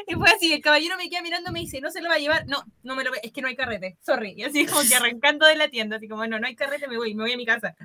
y 0.07 0.15
fue 0.15 0.31
así, 0.31 0.55
el 0.55 0.63
caballero 0.63 0.97
me 0.97 1.11
queda 1.11 1.21
mirando, 1.21 1.53
me 1.53 1.61
dice, 1.61 1.83
no 1.83 1.91
se 1.91 2.01
lo 2.01 2.09
va 2.09 2.15
a 2.15 2.19
llevar, 2.19 2.47
no, 2.47 2.65
no 2.83 2.97
me 2.97 3.05
lo 3.05 3.13
es 3.23 3.31
que 3.31 3.43
no 3.43 3.49
hay 3.49 3.57
carrete, 3.57 3.99
sorry. 4.01 4.33
Y 4.37 4.45
así 4.45 4.65
como 4.65 4.81
que 4.89 4.95
arrancando 4.97 5.47
de 5.47 5.57
la 5.57 5.69
tienda, 5.69 5.97
así 5.97 6.09
como, 6.09 6.27
no, 6.27 6.39
no 6.39 6.47
hay 6.47 6.57
carrete, 6.57 6.89
me 6.89 6.97
voy, 6.97 7.15
me 7.15 7.25
voy 7.25 7.33
a 7.33 7.37
mi 7.37 7.45
casa. 7.45 7.77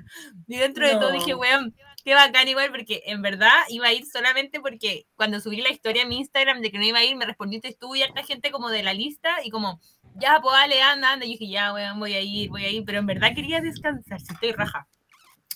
Y 0.48 0.56
dentro 0.56 0.86
de 0.86 0.94
todo 0.94 1.12
dije, 1.12 1.34
weón, 1.34 1.74
qué 2.02 2.14
bacán 2.14 2.48
igual, 2.48 2.70
porque 2.70 3.02
en 3.06 3.20
verdad 3.20 3.52
iba 3.68 3.88
a 3.88 3.92
ir 3.92 4.06
solamente 4.06 4.60
porque 4.60 5.06
cuando 5.16 5.38
subí 5.38 5.60
la 5.60 5.70
historia 5.70 6.04
a 6.04 6.06
mi 6.06 6.16
Instagram 6.16 6.62
de 6.62 6.70
que 6.70 6.78
no 6.78 6.84
iba 6.84 6.98
a 6.98 7.04
ir, 7.04 7.16
me 7.16 7.26
respondiste 7.26 7.76
tú 7.78 7.94
y 7.94 8.02
harta 8.02 8.22
gente 8.22 8.50
como 8.50 8.70
de 8.70 8.82
la 8.82 8.94
lista 8.94 9.44
y 9.44 9.50
como 9.50 9.80
ya, 10.14 10.40
pues 10.42 10.54
dale, 10.54 10.82
anda, 10.82 11.12
anda. 11.12 11.26
Y 11.26 11.30
dije, 11.30 11.48
ya, 11.48 11.72
voy 11.72 12.14
a 12.14 12.20
ir, 12.20 12.50
voy 12.50 12.64
a 12.64 12.70
ir, 12.70 12.84
pero 12.84 12.98
en 12.98 13.06
verdad 13.06 13.34
quería 13.34 13.60
descansar, 13.60 14.20
si 14.20 14.32
estoy 14.32 14.52
raja. 14.52 14.86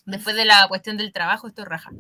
Después 0.05 0.37
de 0.37 0.45
la 0.45 0.67
cuestión 0.69 0.97
del 0.97 1.13
trabajo, 1.13 1.49
estoy 1.49 1.65
raja. 1.65 1.91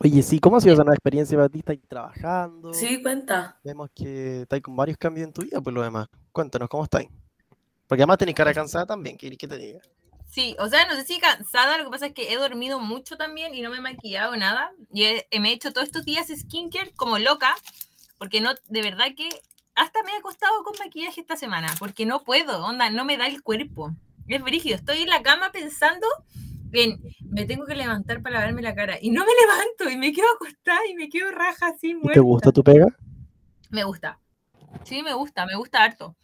Oye, 0.00 0.22
sí, 0.22 0.38
¿cómo 0.38 0.58
ha 0.58 0.60
sido 0.60 0.74
esa 0.74 0.84
nueva 0.84 0.96
experiencia 0.96 1.36
para 1.36 1.48
ti? 1.48 1.60
¿Estás 1.60 1.78
trabajando? 1.88 2.74
Sí, 2.74 3.02
cuenta. 3.02 3.58
Vemos 3.64 3.88
que 3.94 4.42
estás 4.42 4.60
con 4.60 4.76
varios 4.76 4.98
cambios 4.98 5.26
en 5.26 5.32
tu 5.32 5.42
vida, 5.42 5.60
pues 5.60 5.72
lo 5.72 5.82
demás. 5.82 6.08
Cuéntanos, 6.30 6.68
¿cómo 6.68 6.84
estás? 6.84 7.04
Porque 7.86 8.02
además 8.02 8.18
tenés 8.18 8.34
cara 8.34 8.52
cansada 8.52 8.86
también, 8.86 9.16
¿qué 9.16 9.34
que 9.36 9.48
te 9.48 9.56
diga? 9.56 9.80
Sí, 10.30 10.56
o 10.58 10.68
sea, 10.68 10.84
no 10.86 10.94
sé 10.94 11.04
si 11.04 11.20
cansada, 11.20 11.78
lo 11.78 11.84
que 11.84 11.90
pasa 11.90 12.06
es 12.06 12.12
que 12.12 12.32
he 12.32 12.36
dormido 12.36 12.80
mucho 12.80 13.16
también 13.16 13.54
y 13.54 13.62
no 13.62 13.70
me 13.70 13.76
he 13.76 13.80
maquillado 13.80 14.36
nada. 14.36 14.72
Y 14.92 15.04
me 15.38 15.50
he 15.50 15.52
hecho 15.52 15.72
todos 15.72 15.86
estos 15.86 16.04
días 16.04 16.26
skincare 16.26 16.92
como 16.96 17.18
loca, 17.18 17.54
porque 18.18 18.40
no, 18.40 18.52
de 18.68 18.82
verdad 18.82 19.06
que 19.16 19.28
hasta 19.74 20.02
me 20.02 20.12
he 20.12 20.16
acostado 20.16 20.62
con 20.64 20.74
maquillaje 20.78 21.20
esta 21.20 21.36
semana, 21.36 21.74
porque 21.78 22.06
no 22.06 22.22
puedo, 22.22 22.64
onda, 22.64 22.90
no 22.90 23.04
me 23.04 23.16
da 23.16 23.26
el 23.26 23.42
cuerpo. 23.42 23.92
Es 24.28 24.42
brígido, 24.42 24.76
estoy 24.76 25.02
en 25.02 25.08
la 25.08 25.22
cama 25.22 25.50
pensando 25.52 26.06
en, 26.72 27.00
me 27.20 27.44
tengo 27.44 27.66
que 27.66 27.74
levantar 27.74 28.22
para 28.22 28.40
lavarme 28.40 28.62
la 28.62 28.74
cara 28.74 28.98
y 29.00 29.10
no 29.10 29.24
me 29.24 29.32
levanto 29.32 29.90
y 29.90 29.96
me 29.96 30.12
quedo 30.12 30.26
acostada 30.34 30.80
y 30.88 30.94
me 30.94 31.08
quedo 31.08 31.30
raja 31.30 31.68
así 31.68 31.94
muerta. 31.94 32.14
¿Te 32.14 32.20
gusta 32.20 32.52
tu 32.52 32.64
pega? 32.64 32.86
Me 33.70 33.84
gusta. 33.84 34.18
Sí, 34.84 35.02
me 35.02 35.12
gusta, 35.14 35.46
me 35.46 35.56
gusta 35.56 35.84
harto. 35.84 36.16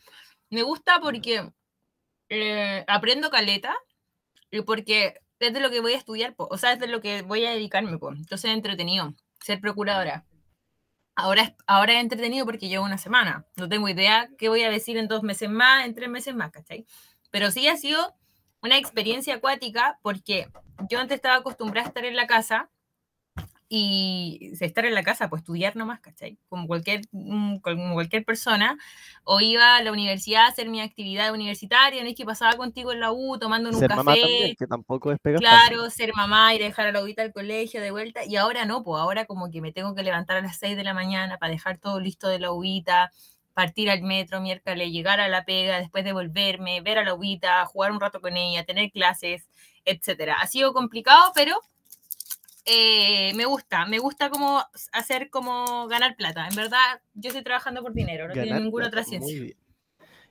Me 0.49 0.63
gusta 0.63 1.01
porque 1.01 1.51
eh, 2.29 2.85
aprendo 2.89 3.31
caleta 3.31 3.77
y 4.51 4.63
porque 4.63 5.15
es 5.39 5.53
de 5.53 5.61
lo 5.61 5.71
que 5.71 5.81
voy 5.81 5.95
a 5.95 5.99
estudiar, 5.99 6.35
o 6.37 6.59
sea, 6.59 6.73
es 6.73 6.81
de 6.81 6.87
lo 6.87 7.01
que 7.01 7.23
voy 7.23 7.45
a 7.47 7.51
dedicarme, 7.51 7.99
pues. 7.99 8.19
Entonces 8.19 8.51
es 8.51 8.57
entretenido 8.57 9.15
ser 9.41 9.61
procuradora. 9.61 10.25
Ahora 11.21 11.43
es, 11.43 11.53
ahora 11.67 11.95
es 11.95 12.01
entretenido 12.01 12.47
porque 12.47 12.69
llevo 12.69 12.85
una 12.85 12.99
semana. 12.99 13.47
No 13.57 13.69
tengo 13.69 13.89
idea 13.89 14.29
qué 14.39 14.49
voy 14.49 14.63
a 14.63 14.71
decir 14.71 14.97
en 14.97 15.09
dos 15.09 15.23
meses 15.23 15.51
más, 15.51 15.87
en 15.87 15.95
tres 15.95 16.09
meses 16.09 16.35
más, 16.35 16.51
¿cachai? 16.51 16.87
Pero 17.31 17.51
sí 17.51 17.69
ha 17.69 17.77
sido 17.77 18.17
una 18.63 18.77
experiencia 18.77 19.37
acuática 19.37 19.99
porque 20.03 20.49
yo 20.89 20.99
antes 20.99 21.17
estaba 21.17 21.37
acostumbrada 21.37 21.87
a 21.87 21.89
estar 21.89 22.05
en 22.05 22.17
la 22.17 22.27
casa 22.27 22.71
y 23.73 24.51
estar 24.61 24.85
en 24.85 24.95
la 24.97 25.05
casa, 25.05 25.31
pues 25.31 25.43
estudiar 25.43 25.77
nomás, 25.77 26.01
¿cachai? 26.01 26.37
Como 26.49 26.67
cualquier, 26.67 27.03
mm, 27.13 27.59
como 27.59 27.95
cualquier 27.95 28.25
persona, 28.25 28.77
o 29.23 29.41
iba 29.41 29.77
a 29.77 29.83
la 29.85 29.93
universidad 29.93 30.47
a 30.47 30.49
hacer 30.49 30.69
mi 30.69 30.81
actividad 30.81 31.33
universitaria, 31.33 32.03
no 32.03 32.09
es 32.09 32.17
que 32.17 32.25
pasaba 32.25 32.57
contigo 32.57 32.91
en 32.91 32.99
la 32.99 33.13
U 33.13 33.39
tomando 33.39 33.71
un 33.71 33.77
ser 33.77 33.89
café. 33.89 34.03
Mamá 34.03 34.17
también, 34.17 34.57
que 34.59 34.67
tampoco 34.67 35.13
es 35.13 35.19
Claro, 35.39 35.89
ser 35.89 36.13
mamá, 36.17 36.53
ir 36.53 36.63
a 36.63 36.67
dejar 36.67 36.89
a 36.89 36.93
la 36.93 37.01
UITA 37.01 37.23
al 37.23 37.33
colegio 37.33 37.81
de 37.81 37.93
vuelta, 37.93 38.25
y 38.27 38.35
ahora 38.35 38.65
no, 38.65 38.83
pues 38.83 39.01
ahora 39.01 39.25
como 39.27 39.53
que 39.53 39.61
me 39.61 39.71
tengo 39.71 39.95
que 39.95 40.03
levantar 40.03 40.37
a 40.37 40.41
las 40.41 40.59
6 40.59 40.77
de 40.77 40.83
la 40.83 40.93
mañana 40.93 41.39
para 41.39 41.53
dejar 41.53 41.79
todo 41.79 42.01
listo 42.01 42.27
de 42.27 42.41
la 42.41 42.51
UITA, 42.51 43.13
partir 43.55 43.89
al 43.89 44.03
metro 44.03 44.41
miércoles, 44.41 44.91
llegar 44.91 45.21
a 45.21 45.29
la 45.29 45.45
pega, 45.45 45.79
después 45.79 46.03
de 46.03 46.13
volverme, 46.13 46.81
ver 46.81 46.99
a 46.99 47.05
la 47.05 47.15
UITA, 47.15 47.65
jugar 47.67 47.93
un 47.93 48.01
rato 48.01 48.21
con 48.21 48.37
ella, 48.37 48.65
tener 48.65 48.91
clases, 48.91 49.49
etcétera. 49.85 50.39
Ha 50.41 50.49
sido 50.49 50.73
complicado, 50.73 51.31
pero 51.37 51.55
eh, 52.73 53.33
me 53.35 53.47
gusta, 53.47 53.85
me 53.87 53.99
gusta 53.99 54.31
como 54.31 54.63
hacer 54.93 55.29
como 55.29 55.89
ganar 55.89 56.15
plata. 56.15 56.47
En 56.47 56.55
verdad, 56.55 57.01
yo 57.15 57.29
estoy 57.29 57.43
trabajando 57.43 57.83
por 57.83 57.93
dinero, 57.93 58.29
no 58.29 58.33
tiene 58.33 58.61
ninguna 58.61 58.87
otra 58.87 59.03
ciencia. 59.03 59.57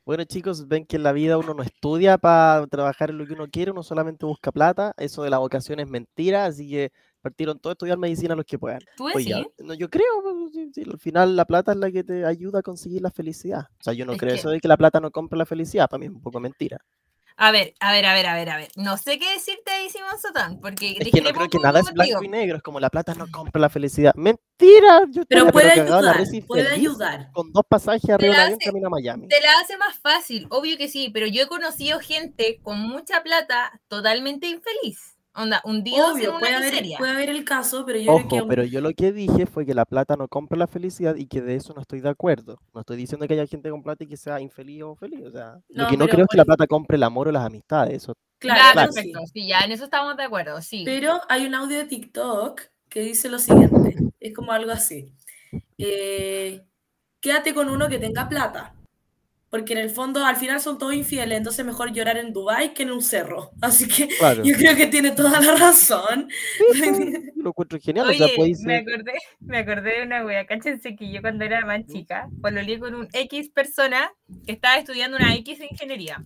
Bueno, 0.06 0.24
chicos, 0.24 0.68
ven 0.68 0.86
que 0.86 0.96
en 0.96 1.04
la 1.04 1.12
vida 1.12 1.38
uno 1.38 1.54
no 1.54 1.62
estudia 1.62 2.18
para 2.18 2.66
trabajar 2.68 3.10
en 3.10 3.18
lo 3.18 3.28
que 3.28 3.34
uno 3.34 3.48
quiere, 3.50 3.72
uno 3.72 3.84
solamente 3.84 4.26
busca 4.26 4.54
plata. 4.54 4.94
Eso 4.98 5.22
de 5.24 5.30
la 5.30 5.38
vocación 5.38 5.82
es 5.82 5.88
mentira, 5.88 6.46
así 6.46 6.70
que 6.70 6.92
partieron 7.22 7.60
todos 7.60 7.74
a 7.74 7.76
estudiar 7.76 7.98
medicina 7.98 8.36
los 8.36 8.46
que 8.46 8.58
puedan. 8.58 8.80
¿Tú 8.96 9.08
decís? 9.08 9.36
no, 9.60 9.74
yo 9.74 9.90
creo, 9.90 10.08
pues, 10.24 10.88
al 10.88 11.00
final 11.00 11.36
la 11.36 11.44
plata 11.44 11.74
es 11.74 11.78
la 11.78 11.92
que 11.92 12.06
te 12.06 12.26
ayuda 12.26 12.60
a 12.60 12.64
conseguir 12.64 13.02
la 13.02 13.12
felicidad. 13.12 13.68
O 13.80 13.84
sea, 13.84 13.94
yo 13.94 14.06
no 14.06 14.16
creo 14.16 14.34
eso 14.34 14.50
de 14.50 14.62
que 14.62 14.68
la 14.70 14.78
plata 14.78 15.02
no 15.02 15.12
compra 15.12 15.38
la 15.38 15.46
felicidad, 15.46 15.90
para 15.90 16.00
mí 16.00 16.06
es 16.06 16.12
un 16.14 16.22
poco 16.22 16.40
mentira. 16.40 16.80
A 17.42 17.52
ver, 17.52 17.74
a 17.80 17.94
ver, 17.94 18.06
a 18.06 18.14
ver, 18.14 18.28
a 18.28 18.36
ver, 18.36 18.50
a 18.50 18.58
ver. 18.58 18.68
No 18.76 18.98
sé 18.98 19.18
qué 19.18 19.32
decirte 19.32 19.72
ahí, 19.72 19.90
Simón 19.90 20.20
Sotán, 20.22 20.60
porque 20.60 20.98
es 21.00 21.10
que 21.10 21.22
no 21.22 21.32
creo 21.32 21.48
que 21.48 21.58
nada 21.60 21.80
es 21.80 21.90
blanco 21.94 22.22
y 22.22 22.28
negro, 22.28 22.58
es 22.58 22.62
como 22.62 22.82
la 22.82 22.90
plata 22.90 23.14
no 23.14 23.32
compra 23.32 23.62
la 23.62 23.70
felicidad. 23.70 24.14
Mentira, 24.16 25.06
yo 25.10 25.24
pero 25.26 25.50
puede 25.50 25.72
ayudar, 25.72 26.22
puede 26.46 26.68
ayudar. 26.68 27.32
Con 27.32 27.54
dos 27.54 27.64
pasajes 27.66 28.10
arriba 28.10 28.36
de 28.36 28.42
avión 28.42 28.60
camino 28.60 28.88
a 28.88 28.90
Miami. 28.90 29.30
Te 29.30 29.40
la 29.40 29.58
hace 29.62 29.78
más 29.78 29.98
fácil, 30.00 30.48
obvio 30.50 30.78
que 30.78 30.90
sí, 30.90 31.12
pero 31.14 31.28
yo 31.28 31.44
he 31.44 31.48
conocido 31.48 32.02
gente 32.02 32.60
con 32.62 32.82
mucha 32.82 33.24
plata 33.24 33.80
totalmente 33.88 34.50
infeliz. 34.50 35.16
Onda, 35.40 35.62
un 35.64 35.86
día 35.86 36.04
puede 36.12 36.54
haber, 36.54 36.98
puede 36.98 37.12
haber 37.12 37.30
el 37.30 37.46
caso, 37.46 37.86
pero 37.86 37.98
yo 37.98 38.28
creo 38.28 38.28
que... 38.28 38.48
pero 38.48 38.66
yo 38.66 38.82
lo 38.82 38.92
que 38.92 39.14
dije 39.14 39.46
fue 39.46 39.66
que 39.66 39.74
la 39.74 39.86
plata 39.86 40.18
no 40.18 40.28
compra 40.28 40.58
la 40.58 40.68
felicidad 40.68 41.16
y 41.16 41.28
que 41.28 41.42
de 41.42 41.56
eso 41.56 41.74
no 41.74 41.80
estoy 41.80 42.02
de 42.02 42.10
acuerdo. 42.10 42.60
No 42.74 42.82
estoy 42.82 42.98
diciendo 42.98 43.26
que 43.26 43.36
haya 43.36 43.48
gente 43.48 43.70
con 43.70 43.82
plata 43.82 44.04
y 44.04 44.08
que 44.08 44.18
sea 44.18 44.42
infeliz 44.42 44.84
o 44.84 44.96
feliz. 44.96 45.26
O 45.26 45.32
sea, 45.32 45.58
lo 45.70 45.88
que 45.88 45.96
no 45.96 46.10
creo 46.10 46.26
es 46.26 46.28
que 46.30 46.36
la 46.38 46.44
plata 46.44 46.68
compre 46.68 46.98
el 46.98 47.04
amor 47.04 47.30
o 47.30 47.32
las 47.32 47.46
amistades. 47.46 48.04
Eso, 48.04 48.18
claro, 48.38 48.92
perfecto. 48.92 49.22
Sí. 49.32 49.48
ya 49.48 49.62
en 49.62 49.72
eso 49.72 49.86
estamos 49.86 50.18
de 50.18 50.24
acuerdo, 50.24 50.62
sí. 50.62 50.84
Pero 50.84 51.22
hay 51.30 51.46
un 51.46 51.56
audio 51.56 51.78
de 51.78 51.86
TikTok 51.86 52.62
que 52.90 53.00
dice 53.00 53.30
lo 53.30 53.40
siguiente. 53.40 53.96
Es 54.20 54.34
como 54.36 54.52
algo 54.52 54.72
así. 54.72 55.14
Eh, 55.78 56.66
quédate 57.22 57.54
con 57.54 57.70
uno 57.70 57.88
que 57.88 57.98
tenga 57.98 58.28
plata 58.28 58.74
porque 59.50 59.74
en 59.74 59.80
el 59.80 59.90
fondo 59.90 60.26
al 60.26 60.36
final 60.36 60.60
son 60.60 60.78
todos 60.78 60.94
infieles, 60.94 61.38
entonces 61.38 61.66
mejor 61.66 61.92
llorar 61.92 62.18
en 62.18 62.34
Dubai 62.34 62.74
que 62.74 62.84
en 62.84 62.92
un 62.92 63.02
cerro. 63.02 63.52
Así 63.62 63.88
que 63.88 64.08
yo 64.44 64.56
creo 64.56 64.76
que 64.76 64.88
tiene 64.88 65.12
toda 65.12 65.40
la 65.42 65.56
razón. 65.56 66.30
lo 67.36 67.50
encuentro 67.50 67.80
genial. 67.80 68.08
me, 68.08 68.78
acordé, 68.78 69.14
me 69.40 69.58
acordé 69.58 70.00
de 70.00 70.04
una 70.04 70.26
wea, 70.26 70.46
cáchense 70.46 70.96
que 70.96 71.12
yo 71.12 71.22
cuando 71.22 71.46
era 71.46 71.66
más 71.66 71.86
chica, 71.86 72.30
cuando 72.42 72.62
lié 72.62 72.80
con 72.80 72.96
un 72.96 73.08
X 73.12 73.50
persona 73.50 74.12
que 74.46 74.54
estaba 74.54 74.78
estudiando 74.78 75.18
una 75.18 75.36
X 75.36 75.60
de 75.60 75.68
ingeniería. 75.72 76.26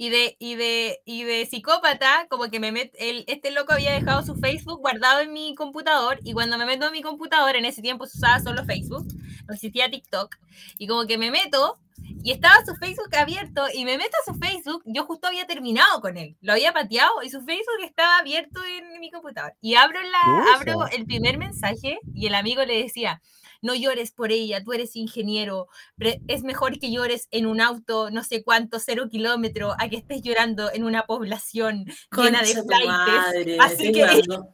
Y 0.00 0.10
de, 0.10 0.36
y 0.38 0.54
de, 0.54 1.00
y 1.04 1.24
de 1.24 1.44
psicópata, 1.46 2.28
como 2.30 2.48
que 2.50 2.60
me 2.60 2.70
met, 2.70 2.94
el, 2.98 3.24
este 3.26 3.50
loco 3.50 3.72
había 3.72 3.92
dejado 3.92 4.24
su 4.24 4.36
Facebook 4.36 4.78
guardado 4.78 5.20
en 5.20 5.32
mi 5.32 5.56
computador 5.56 6.20
y 6.22 6.32
cuando 6.32 6.56
me 6.56 6.66
meto 6.66 6.86
en 6.86 6.92
mi 6.92 7.02
computador, 7.02 7.56
en 7.56 7.64
ese 7.64 7.82
tiempo 7.82 8.06
se 8.06 8.16
usaba 8.16 8.38
solo 8.38 8.64
Facebook, 8.64 9.06
no 9.48 9.54
existía 9.54 9.90
TikTok, 9.90 10.36
y 10.78 10.86
como 10.86 11.04
que 11.06 11.18
me 11.18 11.32
meto 11.32 11.78
y 12.22 12.32
estaba 12.32 12.64
su 12.64 12.74
Facebook 12.76 13.14
abierto 13.16 13.64
y 13.74 13.84
me 13.84 13.98
meto 13.98 14.16
a 14.20 14.32
su 14.32 14.38
Facebook, 14.38 14.82
yo 14.86 15.04
justo 15.04 15.28
había 15.28 15.46
terminado 15.46 16.00
con 16.00 16.16
él, 16.16 16.36
lo 16.40 16.52
había 16.52 16.72
pateado 16.72 17.22
y 17.22 17.30
su 17.30 17.40
Facebook 17.42 17.84
estaba 17.84 18.18
abierto 18.18 18.60
en 18.64 19.00
mi 19.00 19.10
computador. 19.10 19.54
Y 19.60 19.74
abro, 19.74 19.98
la, 20.00 20.54
abro 20.54 20.86
el 20.88 21.06
primer 21.06 21.38
mensaje 21.38 21.98
y 22.14 22.26
el 22.26 22.34
amigo 22.34 22.64
le 22.64 22.82
decía, 22.82 23.20
no 23.62 23.74
llores 23.74 24.12
por 24.12 24.32
ella, 24.32 24.62
tú 24.62 24.72
eres 24.72 24.96
ingeniero, 24.96 25.68
es 25.98 26.42
mejor 26.42 26.78
que 26.78 26.90
llores 26.90 27.28
en 27.30 27.46
un 27.46 27.60
auto 27.60 28.10
no 28.10 28.22
sé 28.22 28.42
cuánto, 28.42 28.78
cero 28.78 29.08
kilómetros, 29.10 29.74
a 29.78 29.88
que 29.88 29.96
estés 29.96 30.22
llorando 30.22 30.70
en 30.72 30.84
una 30.84 31.06
población 31.06 31.84
llena 32.16 32.42
de 32.42 32.62
flights. 32.62 33.60
Así 33.60 33.92
que 33.92 34.00
yo, 34.28 34.48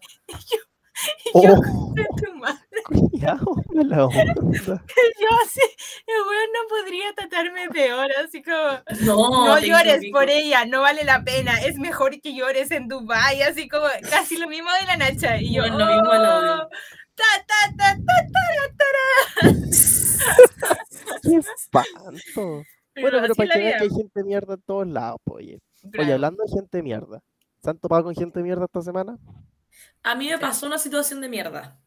yo 1.43 1.55
oh, 1.55 1.95
tu 1.95 2.35
madre. 2.37 2.61
Cuidado, 2.85 3.47
la 3.73 3.97
yo 3.97 5.29
así, 5.45 5.61
el 6.07 6.23
weón 6.29 6.51
no 6.53 6.69
podría 6.69 7.15
tratarme 7.15 7.69
peor, 7.71 8.11
así 8.23 8.43
como, 8.43 8.81
no, 9.01 9.47
no 9.47 9.59
llores 9.59 10.03
por 10.13 10.29
ella, 10.29 10.67
no 10.67 10.83
vale 10.83 11.03
la 11.05 11.25
pena, 11.25 11.61
es 11.63 11.79
mejor 11.79 12.21
que 12.21 12.35
llores 12.35 12.71
en 12.71 12.89
Dubai, 12.89 13.43
así 13.43 13.69
como, 13.69 13.87
casi 14.11 14.37
lo 14.37 14.49
mismo 14.49 14.71
de 14.81 14.87
la 14.87 14.97
Nacha, 14.99 15.39
y 15.39 15.55
yo, 15.55 15.63
bueno, 15.63 15.79
lo 15.79 15.87
mismo 15.87 16.11
oh, 16.11 16.69
ta, 17.15 17.25
ta, 17.47 17.75
ta, 17.77 17.97
ta, 17.97 18.17
ta, 18.33 18.45
ta, 18.77 18.85
¡Qué 21.23 21.37
espanto! 21.37 22.65
bueno, 23.01 23.19
pero 23.21 23.35
para 23.35 23.51
que 23.51 23.59
vean 23.59 23.79
que 23.79 23.85
hay 23.85 23.91
gente 23.91 24.25
mierda 24.25 24.55
en 24.55 24.63
todos 24.63 24.87
lados, 24.87 25.21
oye. 25.25 25.61
Oye, 25.99 26.13
hablando 26.13 26.43
de 26.45 26.51
gente 26.51 26.83
mierda, 26.83 27.21
¿se 27.63 27.71
han 27.71 27.79
topado 27.79 28.05
con 28.05 28.15
gente 28.15 28.43
mierda 28.43 28.65
esta 28.65 28.83
semana? 28.83 29.19
A 30.03 30.15
mí 30.15 30.29
me 30.29 30.39
pasó 30.39 30.67
una 30.67 30.79
situación 30.79 31.21
de 31.21 31.29
mierda. 31.29 31.79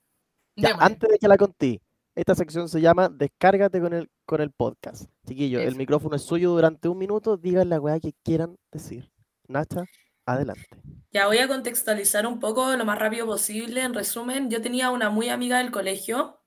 Ya, 0.56 0.76
antes 0.80 1.10
de 1.10 1.18
que 1.20 1.28
la 1.28 1.38
conté, 1.38 1.82
esta 2.16 2.36
sección 2.36 2.68
se 2.68 2.82
llama 2.82 3.10
Descárgate 3.10 3.80
con 3.80 3.94
el, 3.94 4.10
con 4.26 4.42
el 4.42 4.52
podcast. 4.52 5.06
Chiquillo, 5.28 5.60
el 5.60 5.76
micrófono 5.76 6.16
es 6.16 6.24
suyo 6.24 6.52
durante 6.52 6.90
un 6.90 6.98
minuto, 6.98 7.38
digan 7.38 7.70
la 7.70 7.80
weá 7.80 8.00
que 8.00 8.14
quieran 8.24 8.58
decir. 8.72 9.12
Nacha, 9.48 9.86
Adelante. 10.28 10.68
Ya 11.12 11.28
voy 11.28 11.38
a 11.40 11.48
contextualizar 11.48 12.28
un 12.28 12.40
poco 12.40 12.76
lo 12.76 12.86
más 12.86 13.00
rápido 13.00 13.26
posible. 13.26 13.82
En 13.82 13.94
resumen, 13.94 14.50
yo 14.50 14.62
tenía 14.62 14.92
una 14.92 15.10
muy 15.10 15.30
amiga 15.30 15.60
del 15.60 15.72
colegio 15.72 16.42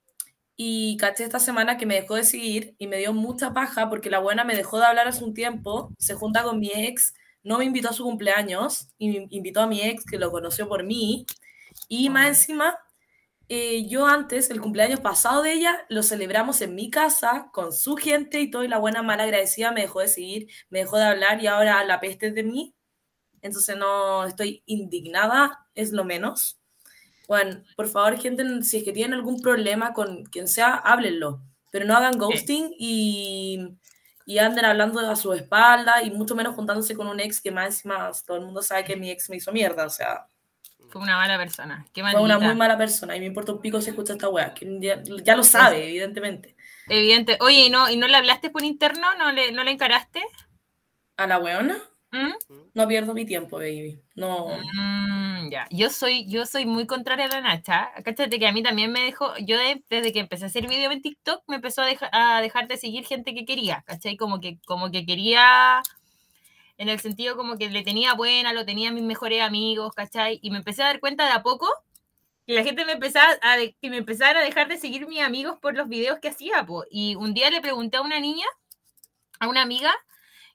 y 0.57 0.97
caché 0.99 1.25
esta 1.25 1.38
semana 1.38 1.79
que 1.79 1.87
me 1.87 1.95
dejó 1.95 2.17
de 2.17 2.25
seguir 2.25 2.75
y 2.79 2.87
me 2.87 2.99
dio 2.99 3.14
mucha 3.14 3.55
paja 3.55 3.88
porque 3.88 4.11
la 4.11 4.19
buena 4.19 4.45
me 4.45 4.55
dejó 4.55 4.79
de 4.79 4.87
hablar 4.87 5.09
hace 5.09 5.25
un 5.25 5.33
tiempo, 5.35 5.93
se 5.99 6.14
junta 6.14 6.43
con 6.43 6.61
mi 6.61 6.71
ex, 6.75 7.14
no 7.43 7.59
me 7.59 7.64
invitó 7.64 7.88
a 7.90 7.93
su 7.95 8.05
cumpleaños 8.05 8.88
y 8.99 9.09
me 9.09 9.26
invitó 9.31 9.62
a 9.62 9.67
mi 9.67 9.81
ex 9.83 10.05
que 10.05 10.19
lo 10.19 10.31
conoció 10.31 10.69
por 10.69 10.85
mí. 10.85 11.26
Y 11.88 12.11
más 12.11 12.29
encima 12.29 12.79
eh, 13.49 13.87
yo 13.88 14.07
antes, 14.07 14.50
el 14.50 14.61
cumpleaños 14.61 15.00
pasado 15.00 15.43
de 15.43 15.55
ella, 15.55 15.85
lo 15.88 16.02
celebramos 16.05 16.61
en 16.62 16.75
mi 16.76 16.90
casa 16.90 17.50
con 17.52 17.73
su 17.73 17.97
gente 17.97 18.40
y 18.40 18.50
todo, 18.50 18.62
y 18.64 18.69
la 18.69 18.79
buena 18.79 19.02
mala 19.02 19.25
agradecida 19.25 19.73
me 19.73 19.83
dejó 19.83 20.00
de 20.00 20.09
seguir, 20.09 20.49
me 20.71 20.81
dejó 20.81 20.99
de 20.99 21.05
hablar 21.05 21.43
y 21.43 21.49
ahora 21.49 21.85
la 21.85 21.99
peste 22.00 22.31
de 22.31 22.45
mí 22.45 22.75
entonces 23.42 23.76
no 23.76 24.25
estoy 24.25 24.62
indignada, 24.66 25.66
es 25.75 25.92
lo 25.92 26.04
menos. 26.04 26.61
Bueno, 27.28 27.62
por 27.76 27.88
favor, 27.88 28.18
gente, 28.18 28.44
si 28.62 28.78
es 28.78 28.85
que 28.85 28.92
tienen 28.92 29.14
algún 29.14 29.40
problema 29.40 29.92
con 29.92 30.25
quien 30.25 30.49
sea, 30.49 30.75
háblenlo, 30.75 31.40
pero 31.70 31.85
no 31.85 31.97
hagan 31.97 32.18
ghosting 32.18 32.75
y, 32.76 33.68
y 34.26 34.38
anden 34.38 34.64
hablando 34.64 34.99
a 34.99 35.14
su 35.14 35.32
espalda 35.32 36.02
y 36.02 36.11
mucho 36.11 36.35
menos 36.35 36.54
juntándose 36.54 36.97
con 36.97 37.06
un 37.06 37.20
ex 37.20 37.40
que 37.40 37.52
más 37.52 37.66
encima 37.66 38.11
todo 38.26 38.37
el 38.37 38.44
mundo 38.44 38.62
sabe 38.62 38.85
que 38.85 38.97
mi 38.97 39.11
ex 39.11 39.30
me 39.30 39.37
hizo 39.37 39.52
mierda, 39.52 39.87
o 39.87 39.90
sea. 39.90 40.26
Fue 40.88 41.00
una 41.00 41.16
mala 41.16 41.38
persona. 41.38 41.87
Qué 41.92 42.02
fue 42.02 42.20
una 42.20 42.38
muy 42.38 42.54
mala 42.56 42.76
persona 42.76 43.16
y 43.16 43.20
me 43.20 43.26
importa 43.26 43.52
un 43.52 43.61
pico 43.61 43.80
si 43.80 43.90
escucha 43.90 44.14
esta 44.14 44.28
weá, 44.28 44.52
que 44.52 44.66
ya, 45.23 45.37
lo 45.37 45.44
sabe, 45.44 45.88
evidentemente. 45.88 46.56
Evidente. 46.88 47.38
Oye, 47.40 47.66
¿y 47.66 47.70
no, 47.70 47.88
¿y 47.88 47.97
no 47.97 48.09
le 48.09 48.16
hablaste 48.16 48.50
por 48.50 48.64
interno? 48.64 49.14
¿No 49.16 49.30
le, 49.30 49.52
no 49.52 49.62
le 49.62 49.70
encaraste? 49.70 50.20
¿A 51.16 51.28
la 51.28 51.38
weona? 51.38 51.76
¿Mm? 52.12 52.33
No 52.75 52.88
pierdo 52.88 53.14
mi 53.14 53.25
tiempo, 53.25 53.59
baby. 53.59 54.00
No. 54.14 54.49
Mm, 54.49 55.50
ya, 55.50 55.67
yo 55.71 55.90
soy, 55.90 56.26
yo 56.29 56.45
soy 56.45 56.67
muy 56.67 56.87
contraria 56.87 57.26
a 57.26 57.29
la 57.29 57.40
Nacha. 57.40 57.90
Cáchate 58.05 58.38
que 58.38 58.47
a 58.47 58.52
mí 58.52 58.62
también 58.62 58.90
me 58.90 59.00
dejó, 59.00 59.33
yo 59.38 59.57
desde 59.88 60.12
que 60.12 60.21
empecé 60.21 60.45
a 60.45 60.49
hacer 60.49 60.67
video 60.69 60.90
en 60.90 61.02
TikTok, 61.02 61.45
me 61.47 61.57
empezó 61.57 61.83
a, 61.83 61.88
a, 62.12 62.40
dejar 62.40 62.69
de 62.69 62.76
seguir 62.76 63.05
gente 63.05 63.35
que 63.35 63.45
quería, 63.45 63.85
¿cachai? 63.87 64.17
Como 64.17 64.40
que, 64.40 64.59
como 64.67 64.90
que 64.90 65.07
quería, 65.07 65.83
en 66.79 66.88
el 66.88 66.99
sentido 67.00 67.37
como 67.37 67.57
que 67.57 67.71
le 67.71 67.83
tenía 67.83 68.14
buena, 68.14 68.52
lo 68.52 68.64
tenía 68.64 68.90
mis 68.90 69.05
mejores 69.05 69.43
amigos, 69.43 69.93
¿cachai? 69.95 70.40
Y 70.43 70.50
me 70.50 70.59
empecé 70.59 70.83
a 70.83 70.87
dar 70.87 71.00
cuenta 71.00 71.26
de 71.26 71.33
a 71.33 71.43
poco 71.43 71.69
que 72.47 72.55
la 72.55 72.64
gente 72.64 72.85
me 72.85 72.93
empezaba 72.93 73.33
a, 73.43 73.57
que 73.81 73.90
me 73.90 73.99
empezara 73.99 74.40
a 74.40 74.43
dejar 74.43 74.67
de 74.69 74.79
seguir 74.79 75.07
mis 75.07 75.21
amigos 75.21 75.59
por 75.61 75.76
los 75.76 75.88
videos 75.88 76.19
que 76.19 76.29
hacía, 76.29 76.67
po. 76.67 76.85
Y 76.90 77.14
un 77.14 77.35
día 77.35 77.50
le 77.50 77.61
pregunté 77.61 77.99
a 77.99 78.02
una 78.02 78.19
niña, 78.19 78.47
a 79.38 79.49
una 79.49 79.62
amiga, 79.62 79.93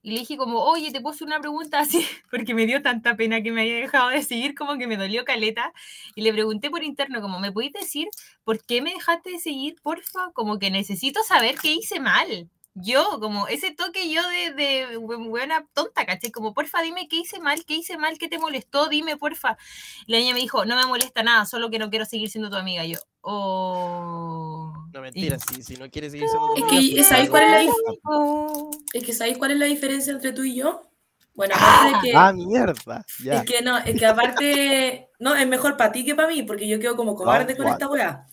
y 0.06 0.12
le 0.12 0.20
dije 0.20 0.38
como, 0.38 0.60
oye, 0.62 0.92
te 0.92 1.02
puse 1.02 1.24
una 1.24 1.40
pregunta 1.40 1.80
así, 1.80 2.06
porque 2.30 2.54
me 2.54 2.68
dio 2.68 2.84
tanta 2.84 3.16
pena 3.16 3.42
que 3.42 3.52
me 3.52 3.62
haya 3.62 3.78
dejado 3.78 4.10
de 4.10 4.22
seguir, 4.22 4.54
como 4.54 4.78
que 4.78 4.86
me 4.86 4.98
dolió 4.98 5.26
caleta. 5.26 5.74
Y 6.14 6.22
le 6.22 6.32
pregunté 6.32 6.70
por 6.70 6.84
interno, 6.84 7.22
como, 7.22 7.40
¿me 7.40 7.52
podéis 7.52 7.74
decir 7.74 8.08
por 8.44 8.64
qué 8.64 8.84
me 8.84 8.94
dejaste 8.94 9.32
de 9.32 9.40
seguir, 9.40 9.78
porfa? 9.82 10.32
Como 10.34 10.60
que 10.60 10.70
necesito 10.70 11.24
saber 11.24 11.56
qué 11.60 11.74
hice 11.74 12.00
mal 12.00 12.52
yo, 12.76 13.20
como 13.22 13.48
ese 13.48 13.72
toque 13.72 14.12
yo 14.12 14.22
de, 14.28 14.52
de 14.54 14.98
buena 14.98 15.66
tonta, 15.74 16.06
¿caché? 16.06 16.32
Como, 16.32 16.54
porfa, 16.54 16.82
dime 16.82 17.08
qué 17.08 17.16
hice 17.18 17.40
mal, 17.40 17.64
qué 17.66 17.76
hice 17.76 17.98
mal, 17.98 18.18
qué 18.20 18.28
te 18.28 18.38
molestó, 18.38 18.90
dime, 18.90 19.18
porfa. 19.18 19.58
Y 20.06 20.12
la 20.12 20.20
niña 20.20 20.34
me 20.34 20.42
dijo, 20.42 20.66
no 20.66 20.76
me 20.76 20.86
molesta 20.86 21.24
nada, 21.24 21.46
solo 21.46 21.70
que 21.72 21.80
no 21.80 21.90
quiero 21.90 22.06
seguir 22.06 22.30
siendo 22.30 22.50
tu 22.50 22.58
amiga. 22.58 22.86
yo, 22.86 23.00
oh. 23.22 24.65
No, 24.96 25.02
mentira, 25.02 25.38
si, 25.38 25.62
si 25.62 25.75
no 25.75 25.90
quieres 25.92 26.14
seguir 26.14 26.25
siendo. 26.30 26.56
Es 26.56 26.96
que, 26.96 27.04
¿sabéis 27.04 27.30
cuál 27.30 27.44
es 27.44 27.52
la 27.52 27.60
diferencia? 27.60 28.82
Es 28.94 29.04
que, 29.04 29.14
¿sabéis 29.14 29.38
cuál 29.38 29.52
es 29.52 29.60
la 29.60 29.66
diferencia 29.66 30.14
entre 30.14 30.32
tú 30.32 30.44
y 30.44 30.56
yo? 30.56 30.90
Bueno, 31.34 31.54
aparte 31.54 31.98
de 31.98 32.02
que. 32.02 32.18
Ah, 32.18 32.32
mierda. 32.32 33.06
Es 33.25 33.44
que 33.44 33.62
no, 33.62 33.78
es 33.78 34.00
que 34.00 34.06
aparte. 34.06 35.10
no, 35.20 35.36
es 35.36 35.46
mejor 35.50 35.75
para 35.75 35.92
ti 35.92 36.06
que 36.06 36.16
para 36.16 36.30
mí, 36.30 36.44
porque 36.44 36.66
yo 36.66 36.80
quedo 36.80 36.96
como 36.96 37.14
cobarde 37.14 37.58
con 37.58 37.68
esta 37.68 37.90
weá. 37.90 38.25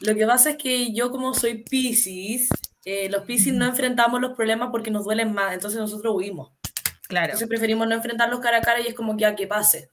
Lo 0.00 0.14
que 0.14 0.26
pasa 0.26 0.50
es 0.50 0.56
que 0.56 0.90
yo, 0.94 1.10
como 1.10 1.34
soy 1.34 1.64
Pisces, 1.64 2.48
eh, 2.86 3.10
los 3.10 3.24
Pisces 3.24 3.52
no 3.52 3.66
enfrentamos 3.66 4.18
los 4.18 4.34
problemas 4.34 4.70
porque 4.70 4.90
nos 4.90 5.04
duelen 5.04 5.34
más, 5.34 5.52
entonces 5.52 5.78
nosotros 5.78 6.14
huimos. 6.16 6.50
Claro. 7.08 7.26
Entonces 7.26 7.46
preferimos 7.46 7.86
no 7.86 7.94
enfrentarlos 7.94 8.40
cara 8.40 8.56
a 8.56 8.62
cara 8.62 8.80
y 8.80 8.86
es 8.86 8.94
como 8.94 9.18
que 9.18 9.26
a 9.26 9.36
que 9.36 9.46
pase. 9.46 9.90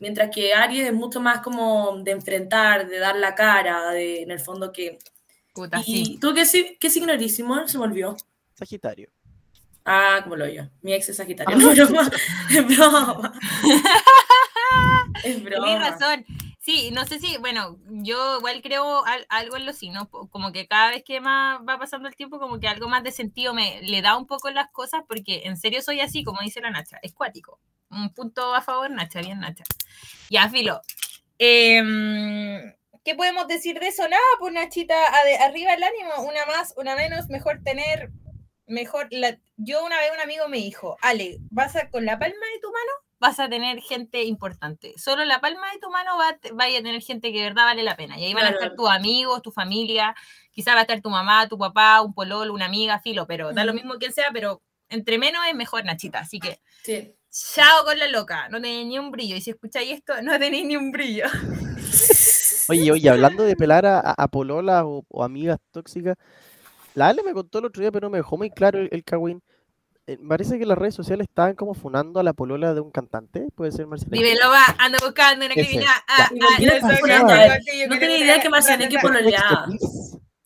Mientras 0.00 0.30
que 0.30 0.54
Aries 0.54 0.86
es 0.86 0.94
mucho 0.94 1.20
más 1.20 1.42
como 1.42 1.98
de 2.02 2.12
enfrentar, 2.12 2.88
de 2.88 2.98
dar 2.98 3.16
la 3.16 3.34
cara, 3.34 3.90
de, 3.90 4.22
en 4.22 4.30
el 4.30 4.40
fondo 4.40 4.72
que... 4.72 4.98
Puta, 5.52 5.82
¿Y 5.84 6.18
tú 6.18 6.34
qué, 6.34 6.76
qué 6.78 6.90
signo 6.90 7.12
eres, 7.12 7.36
Se 7.36 7.42
me 7.42 7.84
olvidó. 7.84 8.16
Sagitario. 8.54 9.10
Ah, 9.84 10.20
como 10.22 10.36
lo 10.36 10.46
yo. 10.48 10.64
Mi 10.82 10.92
ex 10.92 11.08
es 11.08 11.16
Sagitario. 11.16 11.56
Ah, 11.56 11.58
no, 11.60 11.74
broma. 11.74 12.10
es 12.50 12.66
broma. 12.76 13.32
es 15.24 15.42
broma. 15.42 15.66
Tienes 15.66 15.90
razón. 15.90 16.26
Sí, 16.68 16.90
no 16.92 17.06
sé 17.06 17.18
si, 17.18 17.38
bueno, 17.38 17.78
yo 17.86 18.36
igual 18.36 18.60
creo 18.60 19.02
algo 19.30 19.56
en 19.56 19.64
los 19.64 19.76
signos, 19.76 20.06
como 20.08 20.52
que 20.52 20.66
cada 20.66 20.90
vez 20.90 21.02
que 21.02 21.18
más 21.18 21.60
va 21.66 21.78
pasando 21.78 22.08
el 22.08 22.14
tiempo, 22.14 22.38
como 22.38 22.60
que 22.60 22.68
algo 22.68 22.90
más 22.90 23.02
de 23.02 23.10
sentido 23.10 23.54
me 23.54 23.80
le 23.80 24.02
da 24.02 24.18
un 24.18 24.26
poco 24.26 24.50
las 24.50 24.70
cosas, 24.70 25.02
porque 25.08 25.44
en 25.44 25.56
serio 25.56 25.80
soy 25.80 26.00
así, 26.00 26.24
como 26.24 26.42
dice 26.42 26.60
la 26.60 26.70
Nacha, 26.70 26.98
es 27.00 27.14
cuático. 27.14 27.58
Un 27.88 28.12
punto 28.12 28.54
a 28.54 28.60
favor, 28.60 28.90
Nacha, 28.90 29.20
bien 29.20 29.40
Nacha. 29.40 29.64
Ya, 30.28 30.50
filo. 30.50 30.82
Em, 31.38 32.70
¿Qué 33.08 33.14
podemos 33.14 33.48
decir 33.48 33.80
de 33.80 33.88
eso? 33.88 34.02
Nada, 34.02 34.20
pues 34.38 34.52
Nachita, 34.52 34.94
arriba 35.40 35.72
el 35.72 35.82
ánimo, 35.82 36.28
una 36.28 36.44
más, 36.44 36.74
una 36.76 36.94
menos, 36.94 37.30
mejor 37.30 37.62
tener, 37.64 38.10
mejor, 38.66 39.08
la... 39.10 39.38
yo 39.56 39.82
una 39.82 39.96
vez 39.96 40.10
un 40.12 40.20
amigo 40.20 40.46
me 40.46 40.58
dijo, 40.58 40.98
Ale, 41.00 41.38
¿vas 41.50 41.74
a 41.74 41.88
con 41.88 42.04
la 42.04 42.18
palma 42.18 42.34
de 42.52 42.60
tu 42.60 42.70
mano? 42.70 42.92
vas 43.18 43.40
a 43.40 43.48
tener 43.48 43.80
gente 43.80 44.24
importante. 44.24 44.92
Solo 44.98 45.24
la 45.24 45.40
palma 45.40 45.72
de 45.72 45.78
tu 45.78 45.88
mano 45.88 46.18
va, 46.18 46.38
vaya 46.52 46.80
a 46.80 46.82
tener 46.82 47.00
gente 47.00 47.32
que 47.32 47.38
de 47.38 47.44
verdad 47.44 47.64
vale 47.64 47.82
la 47.82 47.96
pena. 47.96 48.18
Y 48.18 48.26
ahí 48.26 48.34
van 48.34 48.44
a 48.44 48.50
estar 48.50 48.76
tus 48.76 48.90
amigos, 48.90 49.40
tu 49.40 49.52
familia, 49.52 50.14
quizás 50.52 50.74
va 50.74 50.80
a 50.80 50.82
estar 50.82 51.00
tu 51.00 51.08
mamá, 51.08 51.48
tu 51.48 51.56
papá, 51.56 52.02
un 52.02 52.12
pololo, 52.12 52.52
una 52.52 52.66
amiga, 52.66 53.00
filo, 53.00 53.26
pero 53.26 53.54
da 53.54 53.64
lo 53.64 53.72
mismo 53.72 53.94
quien 53.94 54.12
sea, 54.12 54.28
pero 54.34 54.60
entre 54.90 55.16
menos 55.16 55.46
es 55.48 55.54
mejor, 55.54 55.86
Nachita. 55.86 56.18
Así 56.18 56.40
que, 56.40 56.60
sí. 56.84 57.14
chao 57.30 57.86
con 57.86 57.98
la 57.98 58.08
loca, 58.08 58.50
no 58.50 58.60
tenéis 58.60 58.86
ni 58.86 58.98
un 58.98 59.10
brillo. 59.10 59.34
Y 59.34 59.40
si 59.40 59.48
escucháis 59.48 59.92
esto, 59.92 60.20
no 60.20 60.38
tenéis 60.38 60.66
ni 60.66 60.76
un 60.76 60.92
brillo. 60.92 61.24
Oye, 62.68 62.92
oye, 62.92 63.10
hablando 63.10 63.44
de 63.44 63.56
pelar 63.56 63.86
a, 63.86 64.00
a 64.00 64.28
pololas 64.28 64.84
o, 64.86 65.04
amigas 65.22 65.58
tóxicas, 65.70 66.16
la 66.94 67.08
Ale 67.08 67.22
me 67.22 67.32
contó 67.32 67.58
el 67.58 67.66
otro 67.66 67.80
día, 67.80 67.92
pero 67.92 68.06
no 68.06 68.10
me 68.10 68.18
dejó 68.18 68.36
muy 68.36 68.50
claro 68.50 68.78
el, 68.78 68.88
el 68.92 69.04
eh, 70.08 70.18
parece 70.26 70.58
que 70.58 70.64
las 70.64 70.78
redes 70.78 70.94
sociales 70.94 71.26
estaban 71.28 71.54
como 71.54 71.74
funando 71.74 72.18
a 72.18 72.22
la 72.22 72.32
polola 72.32 72.72
de 72.72 72.80
un 72.80 72.90
cantante, 72.90 73.48
puede 73.54 73.72
ser 73.72 73.86
Marcianeque. 73.86 74.22
Vive 74.22 74.38
va, 74.42 74.64
ando 74.78 74.96
buscando 75.02 75.44
una 75.44 75.54
criminal. 75.54 75.86
Ah, 76.08 76.16
ah, 76.18 76.28
no 77.88 77.98
tenía 77.98 78.16
idea 78.16 78.40
que 78.40 78.48
Marcianeque 78.48 78.98
pololeaba. 79.02 79.66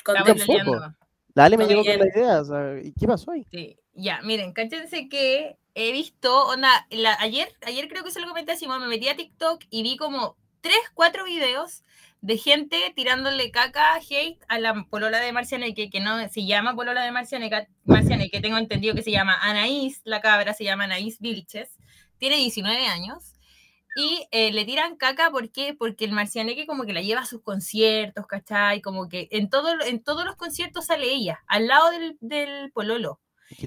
Tampoco. 0.04 0.94
Dale, 1.32 1.56
me 1.56 1.66
llegó 1.66 1.84
con 1.84 1.96
la 1.96 2.06
idea, 2.08 2.40
o 2.40 2.44
sea, 2.44 2.78
¿y 2.82 2.92
qué 2.92 3.06
pasó 3.06 3.30
ahí? 3.30 3.46
Sí, 3.52 3.78
ya, 3.94 4.20
miren, 4.22 4.52
cáchense 4.52 5.08
que 5.08 5.56
he 5.74 5.92
visto, 5.92 6.46
onda, 6.48 6.68
ayer, 7.20 7.48
ayer 7.64 7.88
creo 7.88 8.02
que 8.02 8.10
se 8.10 8.20
lo 8.20 8.28
comenté 8.28 8.52
a 8.52 8.56
Simón, 8.56 8.80
me 8.80 8.88
metí 8.88 9.08
a 9.08 9.16
TikTok 9.16 9.62
y 9.70 9.84
vi 9.84 9.96
como 9.96 10.36
tres, 10.60 10.76
cuatro 10.92 11.24
videos 11.24 11.84
de 12.22 12.38
gente 12.38 12.92
tirándole 12.94 13.50
caca, 13.50 13.96
hate 13.96 14.38
a 14.48 14.58
la 14.60 14.86
polola 14.88 15.18
de 15.18 15.32
Marcianeque, 15.32 15.90
que 15.90 16.00
no 16.00 16.28
se 16.28 16.46
llama 16.46 16.74
polola 16.74 17.02
de 17.02 17.10
Marcianeque, 17.10 17.66
Marcianeque, 17.84 18.40
tengo 18.40 18.58
entendido 18.58 18.94
que 18.94 19.02
se 19.02 19.10
llama 19.10 19.36
Anaís, 19.42 20.00
la 20.04 20.20
cabra 20.20 20.54
se 20.54 20.62
llama 20.62 20.84
Anaís 20.84 21.18
Vilches, 21.18 21.76
tiene 22.18 22.36
19 22.36 22.86
años, 22.86 23.34
y 23.96 24.26
eh, 24.30 24.52
le 24.52 24.64
tiran 24.64 24.96
caca, 24.96 25.30
¿por 25.32 25.50
qué? 25.50 25.74
Porque 25.74 26.04
el 26.04 26.12
Marcianeque 26.12 26.64
como 26.64 26.84
que 26.84 26.92
la 26.92 27.02
lleva 27.02 27.22
a 27.22 27.26
sus 27.26 27.42
conciertos, 27.42 28.26
¿cachai? 28.26 28.80
Como 28.80 29.08
que 29.08 29.28
en, 29.32 29.50
todo, 29.50 29.82
en 29.82 30.02
todos 30.02 30.24
los 30.24 30.36
conciertos 30.36 30.86
sale 30.86 31.12
ella, 31.12 31.42
al 31.48 31.66
lado 31.66 31.90
del, 31.90 32.16
del 32.20 32.70
pololo. 32.70 33.20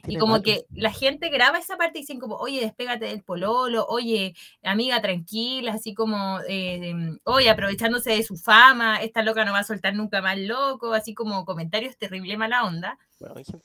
Y 0.08 0.18
como 0.18 0.42
que 0.42 0.66
la 0.74 0.92
gente 0.92 1.30
graba 1.30 1.58
esa 1.58 1.78
parte 1.78 2.00
y 2.00 2.02
dicen 2.02 2.20
como, 2.20 2.36
oye, 2.36 2.62
despégate 2.62 3.06
del 3.06 3.24
pololo, 3.24 3.86
oye, 3.88 4.36
amiga, 4.64 5.02
tranquila, 5.02 5.74
así 5.74 5.94
como, 5.94 6.40
eh, 6.48 6.94
oye, 7.24 7.50
aprovechándose 7.50 8.12
de 8.12 8.24
su 8.24 8.38
fama, 8.38 8.98
esta 8.98 9.24
loca 9.24 9.46
no 9.46 9.54
va 9.54 9.60
a 9.60 9.64
soltar 9.64 9.96
nunca 9.96 10.22
más 10.22 10.38
loco, 10.38 10.94
así 10.94 11.14
como 11.14 11.46
comentarios 11.46 11.98
terrible 11.98 12.38
mala 12.38 12.66
onda. 12.66 12.98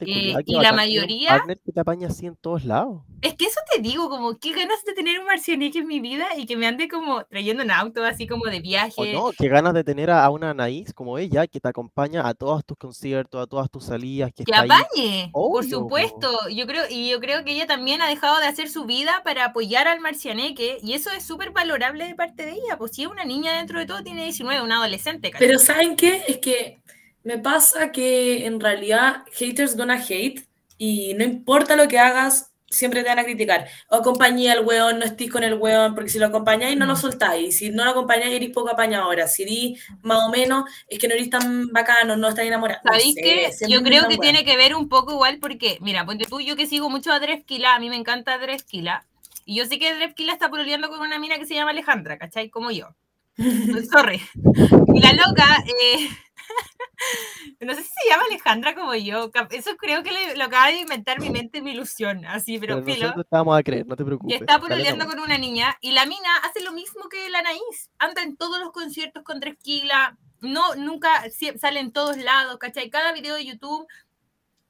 Eh, 0.00 0.34
y 0.46 0.60
la 0.60 0.72
mayoría. 0.72 1.42
que 1.46 1.72
te 1.72 1.80
apaña 1.80 2.08
así 2.08 2.26
en 2.26 2.36
todos 2.36 2.64
lados. 2.64 3.02
Es 3.20 3.34
que 3.34 3.46
eso 3.46 3.60
te 3.72 3.80
digo, 3.80 4.08
como 4.08 4.38
qué 4.38 4.52
ganas 4.52 4.84
de 4.84 4.92
tener 4.94 5.18
un 5.18 5.26
marcianique 5.26 5.80
en 5.80 5.86
mi 5.86 6.00
vida 6.00 6.26
y 6.36 6.46
que 6.46 6.56
me 6.56 6.66
ande 6.66 6.88
como 6.88 7.24
trayendo 7.24 7.64
un 7.64 7.70
auto 7.70 8.04
así 8.04 8.26
como 8.26 8.46
de 8.46 8.60
viaje. 8.60 9.12
no, 9.12 9.32
qué 9.36 9.48
ganas 9.48 9.74
de 9.74 9.82
tener 9.82 10.10
a, 10.10 10.28
una 10.30 10.50
Anaís 10.50 10.94
como 10.94 11.18
ella 11.18 11.46
que 11.46 11.60
te 11.60 11.68
acompaña 11.68 12.26
a 12.26 12.34
todos 12.34 12.64
tus 12.64 12.78
conciertos, 12.78 13.42
a 13.42 13.46
todas 13.46 13.70
tus 13.70 13.84
salidas. 13.84 14.32
Que, 14.32 14.44
que 14.44 14.54
apañe, 14.54 15.30
por 15.32 15.64
supuesto. 15.64 16.48
Yo 16.48 16.66
creo, 16.66 16.84
y 16.88 17.10
yo 17.10 17.20
creo 17.20 17.44
que 17.44 17.52
ella 17.52 17.66
también 17.66 18.02
ha 18.02 18.08
dejado 18.08 18.38
de 18.38 18.46
hacer 18.46 18.68
su 18.68 18.84
vida 18.84 19.22
para 19.24 19.46
apoyar 19.46 19.88
al 19.88 20.00
marcianeque 20.00 20.78
y 20.82 20.92
eso 20.92 21.10
es 21.10 21.24
súper 21.24 21.50
valorable 21.50 22.06
de 22.06 22.14
parte 22.14 22.46
de 22.46 22.52
ella. 22.52 22.78
Pues 22.78 22.92
si 22.92 23.02
es 23.02 23.08
una 23.08 23.24
niña 23.24 23.56
dentro 23.56 23.80
de 23.80 23.86
todo, 23.86 24.02
tiene 24.02 24.24
19, 24.24 24.62
una 24.62 24.76
adolescente. 24.76 25.32
Pero 25.38 25.58
¿saben 25.58 25.96
qué? 25.96 26.22
Es 26.28 26.38
que 26.38 26.80
me 27.24 27.38
pasa 27.38 27.92
que 27.92 28.46
en 28.46 28.60
realidad 28.60 29.24
haters 29.32 29.76
gonna 29.76 30.02
hate 30.02 30.46
y 30.78 31.14
no 31.14 31.24
importa 31.24 31.76
lo 31.76 31.88
que 31.88 31.98
hagas, 31.98 32.50
siempre 32.70 33.02
te 33.02 33.08
van 33.08 33.18
a 33.18 33.24
criticar. 33.24 33.66
O 33.88 33.96
acompañé 33.96 34.50
al 34.50 34.64
weón, 34.64 34.98
no 34.98 35.04
estés 35.04 35.30
con 35.30 35.42
el 35.42 35.54
weón, 35.54 35.94
porque 35.94 36.08
si 36.08 36.18
lo 36.18 36.26
acompañáis 36.26 36.76
no 36.78 36.86
lo 36.86 36.96
soltáis. 36.96 37.58
Si 37.58 37.70
no 37.70 37.84
lo 37.84 37.90
acompañáis 37.90 38.34
eres 38.34 38.50
poco 38.50 38.70
apañadora. 38.70 39.26
Si 39.26 39.42
eres 39.42 39.84
más 40.02 40.24
o 40.26 40.30
menos, 40.30 40.64
es 40.88 40.98
que 40.98 41.08
no 41.08 41.14
eres 41.14 41.28
tan 41.28 41.68
bacano, 41.68 42.16
no 42.16 42.28
estás 42.28 42.46
enamorado. 42.46 42.80
¿Sabéis 42.84 43.14
qué? 43.16 43.50
Yo 43.68 43.82
creo 43.82 44.08
que 44.08 44.16
tiene 44.16 44.44
que 44.44 44.56
ver 44.56 44.74
un 44.74 44.88
poco 44.88 45.12
igual 45.12 45.38
porque, 45.40 45.78
mira, 45.80 46.06
ponte 46.06 46.24
tú, 46.26 46.40
yo 46.40 46.56
que 46.56 46.66
sigo 46.66 46.88
mucho 46.88 47.12
a 47.12 47.20
Drefkila, 47.20 47.74
a 47.74 47.78
mí 47.78 47.90
me 47.90 47.96
encanta 47.96 48.38
Drefkila, 48.38 49.04
y 49.44 49.56
yo 49.56 49.66
sé 49.66 49.78
que 49.78 49.94
Drefkila 49.94 50.32
está 50.32 50.48
pololeando 50.48 50.88
con 50.88 51.00
una 51.00 51.18
mina 51.18 51.36
que 51.36 51.46
se 51.46 51.54
llama 51.54 51.72
Alejandra, 51.72 52.18
¿cachai? 52.18 52.50
Como 52.50 52.70
yo. 52.70 52.94
Sorry. 53.90 54.20
Y 54.94 55.00
la 55.00 55.12
loca, 55.12 55.64
eh, 55.66 56.08
no 57.60 57.74
sé 57.74 57.82
si 57.82 57.88
se 57.88 58.08
llama 58.08 58.24
Alejandra 58.24 58.74
como 58.74 58.94
yo. 58.94 59.30
Eso 59.50 59.76
creo 59.76 60.02
que 60.02 60.10
lo 60.36 60.44
acaba 60.44 60.68
de 60.68 60.80
inventar 60.80 61.20
mi 61.20 61.30
mente, 61.30 61.62
mi 61.62 61.72
ilusión. 61.72 62.24
Así, 62.26 62.58
pero, 62.58 62.82
pero 62.84 62.94
filo. 62.94 63.20
Estábamos 63.20 63.58
a 63.58 63.62
creer, 63.62 63.86
no 63.86 63.96
te 63.96 64.04
preocupes. 64.04 64.38
Y 64.38 64.40
está 64.40 64.58
pololeando 64.58 65.06
con 65.06 65.18
una 65.18 65.38
niña 65.38 65.76
y 65.80 65.92
la 65.92 66.06
mina 66.06 66.36
hace 66.44 66.62
lo 66.62 66.72
mismo 66.72 67.08
que 67.08 67.28
la 67.30 67.40
Anaís. 67.40 67.90
Anda 67.98 68.22
en 68.22 68.36
todos 68.36 68.58
los 68.60 68.70
conciertos 68.72 69.22
con 69.24 69.40
Tresquila. 69.40 70.16
No, 70.40 70.74
nunca 70.74 71.24
sale 71.58 71.80
en 71.80 71.92
todos 71.92 72.16
lados, 72.16 72.58
¿cachai? 72.58 72.88
Cada 72.90 73.12
video 73.12 73.34
de 73.34 73.44
YouTube 73.44 73.86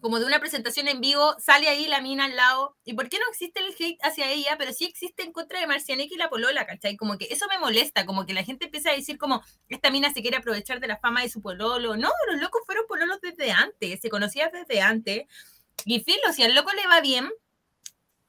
como 0.01 0.19
de 0.19 0.27
una 0.27 0.41
presentación 0.41 0.89
en 0.89 1.01
vivo, 1.01 1.35
sale 1.39 1.69
ahí 1.69 1.87
la 1.87 2.01
mina 2.01 2.25
al 2.25 2.37
lado. 2.37 2.77
¿Y 2.85 2.95
por 2.95 3.09
qué 3.09 3.19
no 3.19 3.25
existe 3.31 3.61
el 3.61 3.75
hate 3.79 3.99
hacia 4.03 4.31
ella? 4.31 4.57
Pero 4.59 4.73
sí 4.73 4.85
existe 4.85 5.23
en 5.23 5.33
contra 5.33 5.61
de 5.61 5.67
Marcianeque 5.67 6.15
y 6.15 6.19
la 6.19 6.31
polola, 6.31 6.67
¿cachai? 6.67 6.97
Como 6.97 7.19
que 7.19 7.29
eso 7.31 7.47
me 7.49 7.59
molesta, 7.59 8.07
como 8.07 8.27
que 8.27 8.33
la 8.33 8.45
gente 8.45 8.67
empieza 8.67 8.91
a 8.91 8.95
decir 8.95 9.19
como, 9.19 9.43
esta 9.69 9.91
mina 9.91 10.13
se 10.13 10.23
quiere 10.23 10.37
aprovechar 10.37 10.81
de 10.81 10.89
la 10.89 10.99
fama 10.99 11.23
de 11.23 11.29
su 11.29 11.43
pololo. 11.43 11.97
No, 11.97 12.11
los 12.31 12.41
locos 12.41 12.63
fueron 12.67 12.87
pololos 12.87 13.21
desde 13.21 13.53
antes, 13.53 14.01
se 14.01 14.09
conocían 14.09 14.51
desde 14.53 14.81
antes. 14.81 15.27
Y 15.85 16.01
filo, 16.01 16.33
si 16.33 16.43
al 16.43 16.55
loco 16.55 16.73
le 16.73 16.87
va 16.87 17.01
bien, 17.01 17.31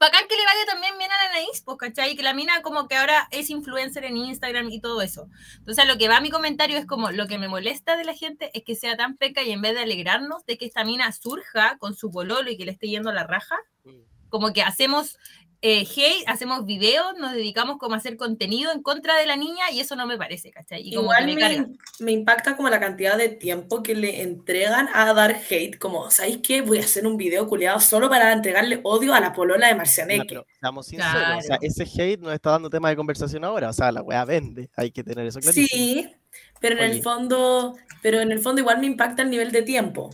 bacán 0.02 0.26
que 0.28 0.36
le 0.36 0.44
vaya 0.44 0.66
también 0.66 0.98
bien 0.98 1.10
a 1.12 1.16
la 1.16 1.30
Anaís, 1.30 1.62
pues, 1.64 1.78
¿cachai? 1.78 2.16
Que 2.16 2.24
la 2.24 2.34
mina 2.34 2.60
como 2.62 2.88
que 2.88 2.96
ahora 2.96 3.28
es 3.30 3.50
influencer 3.50 4.04
en 4.04 4.16
Instagram 4.16 4.68
y 4.70 4.80
todo 4.80 5.00
eso. 5.00 5.28
Entonces, 5.58 5.86
lo 5.86 5.96
que 5.96 6.08
va 6.08 6.16
a 6.16 6.20
mi 6.20 6.30
comentario 6.30 6.76
es 6.76 6.86
como, 6.86 7.12
lo 7.12 7.28
que 7.28 7.38
me 7.38 7.48
molesta 7.48 7.96
de 7.96 8.04
la 8.04 8.14
gente 8.14 8.50
es 8.52 8.64
que 8.64 8.74
sea 8.74 8.96
tan 8.96 9.16
peca 9.16 9.42
y 9.42 9.52
en 9.52 9.62
vez 9.62 9.74
de 9.74 9.82
alegrarnos 9.82 10.44
de 10.44 10.58
que 10.58 10.66
esta 10.66 10.84
mina 10.84 11.10
surja 11.12 11.78
con 11.78 11.94
su 11.94 12.10
pololo 12.10 12.50
y 12.50 12.56
que 12.56 12.64
le 12.64 12.72
esté 12.72 12.88
yendo 12.88 13.10
a 13.10 13.14
la 13.14 13.24
raja, 13.24 13.56
mm. 13.84 14.28
como 14.28 14.52
que 14.52 14.62
hacemos 14.62 15.18
eh, 15.64 15.86
hey, 15.94 16.24
hacemos 16.26 16.66
videos, 16.66 17.16
nos 17.20 17.34
dedicamos 17.34 17.78
como 17.78 17.94
a 17.94 17.98
hacer 17.98 18.16
contenido 18.16 18.72
en 18.72 18.82
contra 18.82 19.16
de 19.16 19.26
la 19.26 19.36
niña 19.36 19.70
y 19.70 19.78
eso 19.78 19.94
no 19.94 20.08
me 20.08 20.18
parece, 20.18 20.50
¿cachai? 20.50 20.82
Y 20.82 20.94
Igual 20.94 21.24
me, 21.26 21.68
me, 22.00 22.10
impacta 22.10 22.56
como 22.56 22.68
la 22.68 22.80
cantidad 22.80 23.16
de 23.16 23.28
tiempo 23.28 23.80
que 23.80 23.94
le 23.94 24.22
entregan 24.22 24.88
a 24.92 25.14
dar 25.14 25.40
hate, 25.48 25.78
como, 25.78 26.10
¿sabéis 26.10 26.38
qué? 26.42 26.62
Voy 26.62 26.78
a 26.78 26.80
hacer 26.80 27.06
un 27.06 27.16
video 27.16 27.46
culiado 27.46 27.78
solo 27.78 28.10
para 28.10 28.32
entregarle 28.32 28.80
odio 28.82 29.14
a 29.14 29.20
la 29.20 29.32
polola 29.32 29.68
de 29.68 29.76
Marcianeque. 29.76 30.34
No, 30.34 30.44
estamos 30.52 30.86
sinceros, 30.86 31.38
o 31.38 31.40
sea, 31.42 31.58
ese 31.62 31.84
hate 31.84 32.20
no 32.20 32.32
está 32.32 32.50
dando 32.50 32.68
tema 32.68 32.88
de 32.88 32.96
conversación 32.96 33.44
ahora, 33.44 33.70
o 33.70 33.72
sea, 33.72 33.92
la 33.92 34.02
weá 34.02 34.24
vende, 34.24 34.68
hay 34.74 34.90
que 34.90 35.04
tener 35.04 35.24
eso 35.26 35.38
clarísimo. 35.38 35.68
Sí, 35.68 36.12
pero 36.60 36.76
en 36.82 36.90
el 36.90 37.02
fondo, 37.02 37.76
pero 38.02 38.20
en 38.20 38.32
el 38.32 38.40
fondo 38.40 38.60
igual 38.60 38.80
me 38.80 38.86
impacta 38.86 39.22
el 39.22 39.30
nivel 39.30 39.52
de 39.52 39.62
tiempo. 39.62 40.10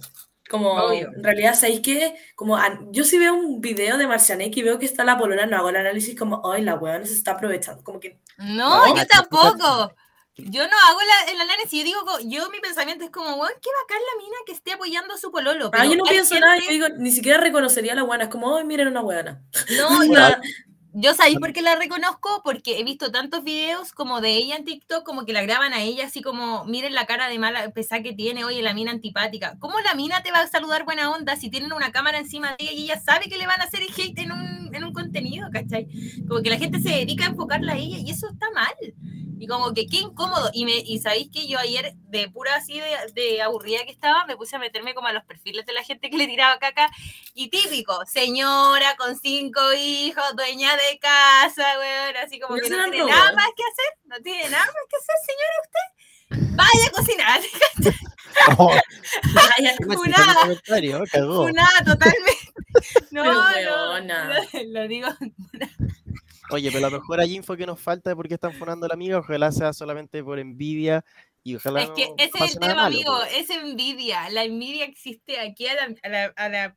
Como, 0.49 0.91
en 0.93 1.23
realidad, 1.23 1.55
¿sabéis 1.55 1.81
qué? 1.81 2.17
Como, 2.35 2.59
yo 2.91 3.05
si 3.05 3.19
veo 3.19 3.35
un 3.35 3.61
video 3.61 3.99
de 3.99 4.07
Marcianek 4.07 4.57
y 4.57 4.63
veo 4.63 4.79
que 4.79 4.87
está 4.87 5.05
la 5.05 5.19
polona, 5.19 5.47
no 5.47 5.57
hago 5.57 5.69
el 5.71 5.77
análisis 5.77 6.19
como, 6.19 6.51
ay, 6.51 6.63
la 6.63 6.75
weá 6.75 6.99
no 6.99 7.07
se 7.07 7.15
está 7.15 7.33
aprovechando. 7.33 7.85
Como 7.85 8.01
que. 8.01 8.19
No, 8.39 8.95
yo 8.97 9.07
tampoco. 9.07 9.95
Yo 10.41 10.63
no 10.69 10.77
hago 10.89 11.01
el 11.33 11.41
análisis, 11.41 11.81
yo 11.81 11.85
digo, 11.85 12.01
yo 12.21 12.49
mi 12.51 12.61
pensamiento 12.61 13.05
es 13.05 13.11
como, 13.11 13.35
weón, 13.35 13.53
qué 13.61 13.71
bacán 13.83 13.99
la 13.99 14.23
mina 14.23 14.37
que 14.47 14.53
esté 14.53 14.73
apoyando 14.73 15.15
a 15.15 15.19
su 15.19 15.33
pololo. 15.33 15.69
ah, 15.73 15.85
yo 15.85 15.97
no 15.97 16.05
pienso 16.05 16.39
nada, 16.39 16.57
yo 16.59 16.71
digo, 16.71 16.89
ni 16.97 17.11
siquiera 17.11 17.41
reconocería 17.41 17.93
a 17.93 17.97
la 17.97 18.05
buena, 18.05 18.25
es 18.25 18.31
como, 18.31 18.57
ay, 18.57 18.65
miren 18.65 18.87
una 18.87 19.01
weana. 19.01 19.43
No, 19.77 20.05
yo, 20.05 20.13
yo 21.01 21.15
sabéis 21.15 21.39
por 21.39 21.53
qué 21.53 21.63
la 21.63 21.77
reconozco, 21.77 22.43
porque 22.43 22.79
he 22.79 22.85
visto 22.85 23.13
tantos 23.13 23.45
videos 23.45 23.93
como 23.93 24.21
de 24.21 24.37
ella 24.37 24.57
en 24.57 24.65
TikTok, 24.65 25.05
como 25.05 25.25
que 25.25 25.33
la 25.33 25.43
graban 25.43 25.73
a 25.73 25.83
ella 25.83 26.07
así 26.07 26.23
como, 26.23 26.65
miren 26.65 26.95
la 26.95 27.07
cara 27.07 27.29
de 27.29 27.39
mala 27.39 27.71
pesar 27.71 28.03
que 28.03 28.13
tiene, 28.13 28.45
oye, 28.45 28.63
la 28.63 28.75
mina 28.75 28.91
antipática. 28.91 29.57
¿Cómo 29.61 29.79
la 29.81 29.95
mina 29.95 30.23
te 30.23 30.33
va 30.33 30.41
a 30.41 30.49
saludar 30.49 30.85
buena 30.85 31.11
onda 31.11 31.37
si 31.37 31.51
tienen 31.51 31.73
una 31.73 31.93
cámara 31.93 32.19
encima 32.19 32.51
de 32.51 32.57
ella 32.65 32.73
y 32.73 32.83
ella 32.85 33.01
sabe 33.01 33.29
que 33.29 33.39
le 33.39 33.47
van 33.47 33.61
a 33.61 33.65
hacer 33.65 33.83
hate 33.83 34.19
en 34.19 34.33
un, 34.33 34.75
en 34.75 34.85
un 34.85 34.93
contenido, 34.93 35.49
¿cachai? 35.53 35.87
Como 36.27 36.43
que 36.43 36.51
la 36.51 36.59
gente 36.59 36.81
se 36.81 36.91
dedica 36.91 37.27
a 37.27 37.29
enfocarla 37.29 37.75
a 37.75 37.77
ella 37.77 37.99
y 37.99 38.11
eso 38.11 38.29
está 38.29 38.51
mal. 38.51 38.75
Y 39.41 39.47
como 39.47 39.73
que 39.73 39.87
qué 39.87 39.99
incómodo. 39.99 40.51
Y, 40.53 40.65
me, 40.65 40.77
y 40.77 40.99
sabéis 40.99 41.29
que 41.31 41.47
yo 41.47 41.59
ayer, 41.59 41.95
de 42.09 42.29
pura 42.29 42.57
así 42.57 42.81
de, 42.81 43.13
de, 43.15 43.43
aburrida 43.43 43.85
que 43.85 43.93
estaba, 43.93 44.27
me 44.27 44.37
puse 44.37 44.57
a 44.57 44.59
meterme 44.59 44.95
como 44.95 45.07
a 45.07 45.13
los 45.13 45.25
perfiles 45.25 45.65
de 45.65 45.73
la 45.73 45.85
gente 45.85 46.11
que 46.11 46.17
le 46.17 46.27
tiraba 46.27 46.59
caca. 46.59 46.91
Y 47.35 47.49
típico, 47.49 47.95
señora 48.07 48.97
con 48.97 49.17
cinco 49.17 49.61
hijos, 49.79 50.25
dueña 50.37 50.77
de 50.77 50.88
casa, 50.99 51.79
weón, 51.79 52.17
así 52.17 52.41
como 52.41 52.57
que 52.57 52.71
no 52.71 52.91
tiene 52.91 53.11
nada 53.11 53.33
más 53.33 53.49
que 53.57 53.63
hacer. 53.63 53.99
No 54.05 54.17
tiene 54.23 54.49
nada 54.49 54.65
más 54.65 54.75
que 54.89 54.97
hacer, 54.97 55.17
señora, 55.27 55.55
usted. 55.65 55.87
Vaya 56.57 56.87
a 56.87 56.91
cocinar. 56.91 57.41
Oh, 58.57 58.71
funada. 59.95 60.47
totalmente. 61.85 62.53
No, 63.11 63.25
no, 63.25 64.01
no, 64.01 64.17
lo 64.69 64.89
digo. 64.89 65.09
Oye, 66.51 66.71
pero 66.71 66.81
la 66.81 66.91
mejor 66.91 67.25
info 67.25 67.57
que 67.57 67.67
nos 67.67 67.81
falta 67.81 68.11
de 68.11 68.17
por 68.17 68.29
qué 68.29 68.35
están 68.35 68.53
fonando 68.53 68.87
a 68.87 68.89
la 68.89 68.95
amiga, 68.95 69.19
ojalá 69.19 69.51
sea 69.51 69.73
solamente 69.73 70.23
por 70.23 70.39
envidia 70.39 71.05
y 71.43 71.57
ojalá 71.57 71.83
Es 71.83 71.91
que 71.91 72.13
ese 72.19 72.45
es 72.45 72.55
el 72.55 72.61
tema, 72.61 72.87
amigo, 72.87 73.23
es 73.35 73.51
envidia. 73.51 74.29
La 74.31 74.45
envidia 74.45 74.85
existe 74.85 75.41
aquí 75.41 75.67
a 75.67 75.75
la, 75.75 76.33
a 76.37 76.49
la, 76.49 76.77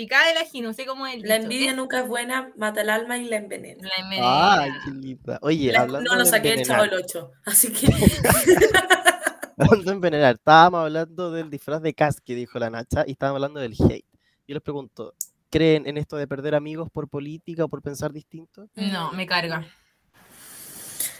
picada 0.00 0.28
de 0.28 0.34
la 0.34 0.62
no 0.62 0.72
sé 0.72 0.86
cómo 0.86 1.06
es. 1.06 1.22
La 1.22 1.36
envidia 1.36 1.74
nunca 1.74 2.00
es 2.00 2.08
buena, 2.08 2.52
mata 2.56 2.80
el 2.80 2.90
alma 2.90 3.18
y 3.18 3.26
la 3.26 3.36
envenena. 3.36 3.86
La 3.86 4.02
envenena. 4.02 4.62
Ay, 4.62 4.70
qué 4.84 4.90
linda. 4.92 5.38
Oye, 5.42 5.76
hablando 5.76 6.10
No 6.10 6.16
lo 6.16 6.24
saqué 6.24 6.54
el 6.54 6.64
chavo 6.64 6.84
el 6.84 6.94
8, 6.94 7.30
así 7.44 7.72
que... 7.72 7.86
hablando 9.58 9.90
de 9.90 9.92
envenenar, 9.92 10.36
estábamos 10.36 10.80
hablando 10.80 11.30
del 11.30 11.50
disfraz 11.50 11.82
de 11.82 11.92
Cas 11.92 12.20
que 12.20 12.34
dijo 12.34 12.58
la 12.58 12.70
Nacha 12.70 13.04
y 13.06 13.12
estábamos 13.12 13.36
hablando 13.36 13.60
del 13.60 13.74
hate. 13.74 14.06
Yo 14.48 14.54
les 14.54 14.62
pregunto, 14.62 15.14
creen 15.50 15.86
en 15.86 15.98
esto 15.98 16.16
de 16.16 16.26
perder 16.26 16.54
amigos 16.54 16.88
por 16.90 17.08
política 17.08 17.64
o 17.64 17.68
por 17.68 17.82
pensar 17.82 18.12
distinto? 18.12 18.68
No, 18.76 19.12
me 19.12 19.26
carga. 19.26 19.66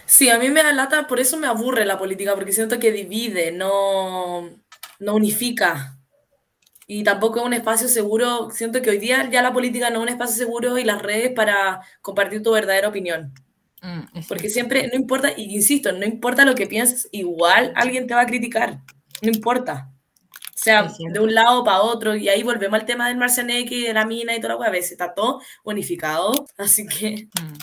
Sí, 0.07 0.31
a 0.31 0.38
mí 0.38 0.49
me 0.49 0.62
da 0.62 0.73
lata, 0.73 1.07
por 1.07 1.21
eso 1.21 1.37
me 1.37 1.47
aburre 1.47 1.85
la 1.85 1.99
política, 1.99 2.35
porque 2.35 2.53
siento 2.53 2.81
que 2.81 2.93
divide, 2.93 3.53
no, 3.53 4.49
no 4.99 5.14
unifica. 5.14 6.00
Y 6.92 7.05
tampoco 7.05 7.38
es 7.38 7.46
un 7.46 7.53
espacio 7.53 7.87
seguro, 7.87 8.50
siento 8.50 8.83
que 8.83 8.90
hoy 8.90 8.98
día 8.98 9.31
ya 9.31 9.42
la 9.42 9.53
política 9.53 9.90
no 9.90 9.98
es 9.98 10.03
un 10.03 10.09
espacio 10.09 10.35
seguro 10.35 10.76
y 10.76 10.83
las 10.83 11.00
redes 11.00 11.31
para 11.37 11.83
compartir 12.03 12.42
tu 12.42 12.50
verdadera 12.50 12.88
opinión. 12.88 13.33
Mm, 13.81 14.22
porque 14.26 14.50
siempre, 14.50 14.88
no 14.88 14.96
importa, 14.96 15.31
y 15.37 15.55
insisto, 15.55 15.92
no 15.92 16.05
importa 16.05 16.44
lo 16.44 16.57
que 16.57 16.66
pienses, 16.66 17.09
igual 17.12 17.72
alguien 17.76 18.09
te 18.09 18.14
va 18.14 18.22
a 18.22 18.26
criticar, 18.26 18.81
no 19.22 19.31
importa. 19.31 19.92
O 20.53 20.59
sea, 20.59 20.92
de 20.98 21.20
un 21.20 21.33
lado 21.33 21.62
para 21.62 21.81
otro, 21.81 22.16
y 22.16 22.29
ahí 22.29 22.42
volvemos 22.42 22.81
al 22.81 22.87
tema 22.87 23.07
del 23.07 23.18
Marcianeque 23.18 23.76
y 23.76 23.83
de 23.85 23.94
la 23.94 24.05
mina 24.05 24.35
y 24.35 24.40
toda 24.40 24.55
la 24.55 24.61
web, 24.61 24.74
está 24.74 25.14
todo 25.14 25.40
unificado, 25.62 26.33
así 26.59 26.88
que... 26.88 27.29
Mm. 27.40 27.55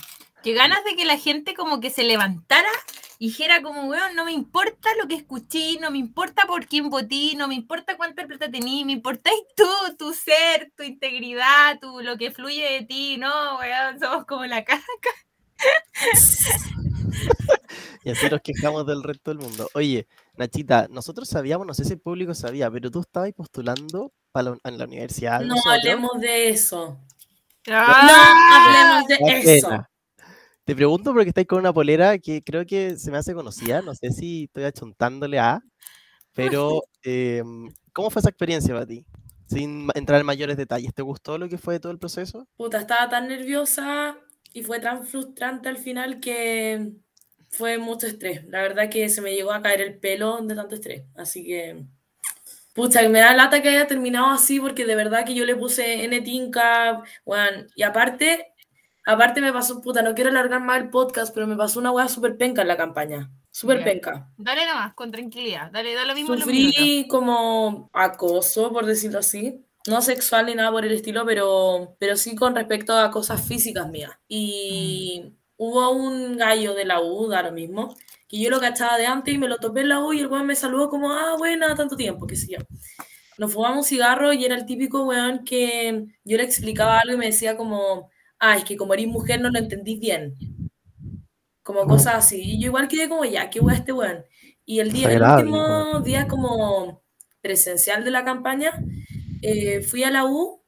Qué 0.42 0.54
ganas 0.54 0.86
de 0.86 0.96
que 0.96 1.04
la 1.04 1.18
gente 1.18 1.54
como 1.54 1.82
que 1.82 1.90
se 1.90 2.06
levantara 2.06 2.70
y 3.20 3.28
dijera 3.28 3.62
como, 3.62 3.86
weón, 3.86 4.16
no 4.16 4.26
me 4.26 4.32
importa 4.32 4.90
lo 5.02 5.08
que 5.08 5.16
escuché, 5.16 5.80
no 5.80 5.90
me 5.90 5.98
importa 5.98 6.46
por 6.46 6.68
quién 6.68 6.90
voté, 6.90 7.34
no 7.36 7.48
me 7.48 7.56
importa 7.56 7.98
cuánta 7.98 8.28
plata 8.28 8.52
tení, 8.52 8.86
me 8.86 8.94
importáis 8.94 9.42
tú, 9.56 9.68
tu 9.98 10.14
ser, 10.14 10.72
tu 10.76 10.84
integridad, 10.84 11.80
tu, 11.80 12.02
lo 12.02 12.18
que 12.18 12.30
fluye 12.32 12.74
de 12.74 12.84
ti, 12.84 13.18
no, 13.18 13.58
weón, 13.58 14.00
somos 14.00 14.26
como 14.26 14.46
la 14.46 14.64
caca. 14.64 14.84
y 18.04 18.12
así 18.12 18.30
nos 18.30 18.42
quejamos 18.42 18.86
del 18.86 19.02
resto 19.02 19.32
del 19.32 19.40
mundo. 19.40 19.68
Oye, 19.74 20.08
Nachita, 20.36 20.88
nosotros 20.90 21.28
sabíamos, 21.28 21.66
no 21.66 21.74
sé 21.74 21.86
si 21.86 21.94
el 21.94 22.00
público 22.00 22.36
sabía, 22.36 22.70
pero 22.70 22.92
tú 22.92 23.02
estabas 23.02 23.34
postulando 23.34 24.14
para 24.32 24.56
en 24.64 24.78
la 24.78 24.86
universidad. 24.86 25.42
No 25.42 25.56
hablemos 25.66 26.20
de 26.20 26.50
eso. 26.50 27.00
Ah. 27.68 28.08
no 28.08 28.14
hablemos 28.56 29.08
de 29.44 29.58
eso. 29.58 29.88
Te 30.68 30.76
pregunto 30.76 31.14
porque 31.14 31.30
estáis 31.30 31.48
con 31.48 31.60
una 31.60 31.72
polera 31.72 32.20
que 32.20 32.44
creo 32.44 32.66
que 32.66 32.98
se 32.98 33.10
me 33.10 33.18
hace 33.18 33.34
conocida, 33.34 33.82
no 33.82 33.96
sé 33.96 34.12
si 34.12 34.44
estoy 34.44 34.66
achuntándole 34.66 35.40
a, 35.40 35.64
pero 36.34 36.84
em, 37.04 37.72
¿cómo 37.94 38.10
fue 38.10 38.20
esa 38.20 38.28
experiencia 38.28 38.74
para 38.74 38.86
ti? 38.86 39.06
Sin 39.46 39.88
entrar 39.96 40.20
en 40.20 40.26
mayores 40.26 40.58
detalles, 40.58 40.94
¿te 40.94 41.04
gustó 41.04 41.38
lo 41.38 41.48
que 41.48 41.58
fue 41.58 41.80
todo 41.80 41.94
el 41.94 42.00
proceso? 42.00 42.50
Puta, 42.58 42.80
estaba 42.80 43.08
tan 43.08 43.30
nerviosa 43.30 44.18
y 44.52 44.62
fue 44.62 44.82
tan 44.82 45.06
frustrante 45.06 45.70
al 45.70 45.78
final 45.78 46.20
que 46.20 46.92
fue 47.50 47.78
mucho 47.78 48.06
estrés. 48.06 48.44
La 48.50 48.62
verdad 48.62 48.90
que 48.90 49.08
se 49.08 49.22
me 49.22 49.34
llegó 49.34 49.54
a 49.54 49.62
caer 49.62 49.80
el 49.80 49.98
pelo 49.98 50.42
de 50.42 50.54
tanto 50.54 50.76
estrés. 50.76 51.04
Así 51.16 51.46
que, 51.46 51.86
pucha, 52.74 53.08
me 53.08 53.20
da 53.20 53.34
lata 53.34 53.62
que 53.62 53.70
haya 53.70 53.88
terminado 53.88 54.32
así 54.32 54.60
porque 54.60 54.86
de 54.86 54.96
verdad 54.98 55.26
que 55.26 55.34
yo 55.34 55.46
le 55.46 55.56
puse 55.56 56.04
N 56.04 56.20
tinca, 56.20 57.04
bueno, 57.24 57.68
y 57.74 57.84
aparte, 57.84 58.48
aparte 59.08 59.42
me 59.42 59.52
pasó, 59.52 59.82
puta, 59.82 60.02
no 60.02 60.14
quiero 60.14 60.30
alargar 60.30 60.62
más 60.62 60.78
el 60.78 60.90
podcast, 60.90 61.34
pero 61.34 61.48
me 61.48 61.56
pasó 61.56 61.80
una 61.80 61.92
weá 61.92 62.08
súper 62.08 62.38
penca 62.38 62.62
en 62.62 62.68
la 62.68 62.78
campaña. 62.78 63.32
Súper 63.50 63.84
penca. 63.84 64.30
Dale 64.38 64.66
nomás, 64.68 64.94
con 64.94 65.12
tranquilidad. 65.12 65.72
Dale, 65.72 65.96
dale 65.96 66.10
lo 66.10 66.14
mismo. 66.16 66.38
Sufrí 66.38 67.08
como 67.10 67.90
acoso, 67.92 68.72
por 68.72 68.86
decirlo 68.86 69.20
así 69.20 69.64
no 69.88 70.02
sexual 70.02 70.46
ni 70.46 70.56
nada 70.56 70.72
por 70.72 70.86
el 70.86 70.92
estilo, 70.92 71.26
pero, 71.26 71.96
pero 72.00 72.16
sí 72.18 72.36
con 72.36 72.56
respecto 72.56 72.94
a 72.98 73.10
cosas 73.10 73.46
físicas 73.48 73.90
mías. 73.90 74.12
Y 74.28 75.24
mm. 75.26 75.38
hubo 75.58 75.92
un 75.92 76.38
gallo 76.38 76.74
de 76.76 76.86
la 76.86 77.02
U, 77.02 77.28
da 77.28 77.42
lo 77.42 77.52
mismo, 77.52 77.96
que 78.28 78.40
yo 78.40 78.50
lo 78.50 78.60
cachaba 78.60 78.98
de 78.98 79.08
antes 79.08 79.34
y 79.34 79.38
me 79.38 79.48
lo 79.48 79.58
topé 79.58 79.82
en 79.82 79.90
la 79.90 80.04
U 80.04 80.14
y 80.14 80.20
el 80.20 80.28
weón 80.28 80.46
me 80.46 80.56
saludó 80.56 80.90
como, 80.90 81.12
ah, 81.12 81.36
buena, 81.38 81.76
tanto 81.76 81.96
tiempo, 81.96 82.28
qué 82.28 82.36
sé 82.36 82.48
yo. 82.52 82.60
Nos 83.38 83.54
fumamos 83.54 83.80
un 83.80 83.84
cigarro 83.84 84.34
y 84.34 84.46
era 84.46 84.56
el 84.56 84.66
típico 84.66 85.06
weón 85.06 85.44
que 85.44 86.06
yo 86.24 86.38
le 86.38 86.44
explicaba 86.44 87.00
algo 87.00 87.14
y 87.14 87.18
me 87.18 87.28
decía 87.28 87.56
como, 87.56 88.10
ah, 88.40 88.58
es 88.58 88.64
que 88.64 88.78
como 88.78 88.94
eres 88.94 89.08
mujer 89.08 89.42
no 89.42 89.50
lo 89.50 89.60
entendí 89.60 89.98
bien. 89.98 90.36
Como 91.64 91.86
cosas 91.86 92.16
así. 92.16 92.42
Y 92.42 92.62
yo 92.62 92.68
igual 92.68 92.88
quedé 92.88 93.10
como, 93.10 93.26
ya, 93.26 93.50
qué 93.50 93.60
weón 93.60 93.76
este 93.76 93.92
weón. 93.92 94.24
Y 94.66 94.80
el 94.80 94.92
día, 94.92 95.12
el 95.12 95.22
último 95.22 96.00
día 96.02 96.28
como 96.28 97.02
presencial 97.42 98.04
de 98.04 98.12
la 98.12 98.24
campaña, 98.24 98.72
eh, 99.42 99.82
fui 99.82 100.04
a 100.04 100.12
la 100.12 100.26
U 100.26 100.62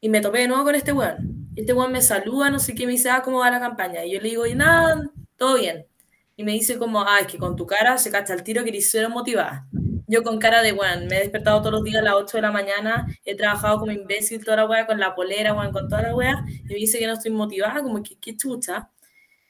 y 0.00 0.08
me 0.08 0.20
topé 0.20 0.40
de 0.40 0.48
nuevo 0.48 0.64
con 0.64 0.74
este 0.74 0.92
weón. 0.92 1.48
Este 1.56 1.72
weón 1.72 1.92
me 1.92 2.00
saluda, 2.02 2.50
no 2.50 2.58
sé 2.58 2.74
qué, 2.74 2.86
me 2.86 2.92
dice, 2.92 3.10
ah, 3.10 3.22
¿cómo 3.22 3.38
va 3.38 3.50
la 3.50 3.60
campaña? 3.60 4.04
Y 4.04 4.12
yo 4.12 4.20
le 4.20 4.30
digo, 4.30 4.46
y 4.46 4.54
nada, 4.54 5.10
todo 5.36 5.58
bien. 5.58 5.86
Y 6.36 6.44
me 6.44 6.52
dice 6.52 6.78
como, 6.78 7.00
ah, 7.00 7.20
es 7.20 7.26
que 7.26 7.38
con 7.38 7.56
tu 7.56 7.66
cara 7.66 7.98
se 7.98 8.10
cacha 8.10 8.34
el 8.34 8.42
tiro 8.42 8.62
que 8.64 8.70
eres 8.70 8.90
cero 8.90 9.10
motivada. 9.10 9.68
Yo 10.06 10.22
con 10.22 10.38
cara 10.38 10.62
de, 10.62 10.72
weón, 10.72 11.06
me 11.06 11.16
he 11.16 11.20
despertado 11.20 11.60
todos 11.60 11.72
los 11.72 11.84
días 11.84 12.00
a 12.00 12.02
las 12.02 12.14
8 12.14 12.38
de 12.38 12.42
la 12.42 12.52
mañana, 12.52 13.06
he 13.24 13.34
trabajado 13.34 13.78
como 13.78 13.92
imbécil 13.92 14.44
toda 14.44 14.58
la 14.58 14.66
weá, 14.66 14.86
con 14.86 14.98
la 14.98 15.14
polera, 15.14 15.54
weón, 15.54 15.72
con 15.72 15.88
toda 15.88 16.02
la 16.02 16.14
weá, 16.14 16.44
y 16.48 16.62
me 16.64 16.74
dice 16.74 16.98
que 16.98 17.06
no 17.06 17.14
estoy 17.14 17.30
motivada, 17.30 17.82
como 17.82 18.02
que 18.02 18.16
qué 18.18 18.36
chucha. 18.36 18.90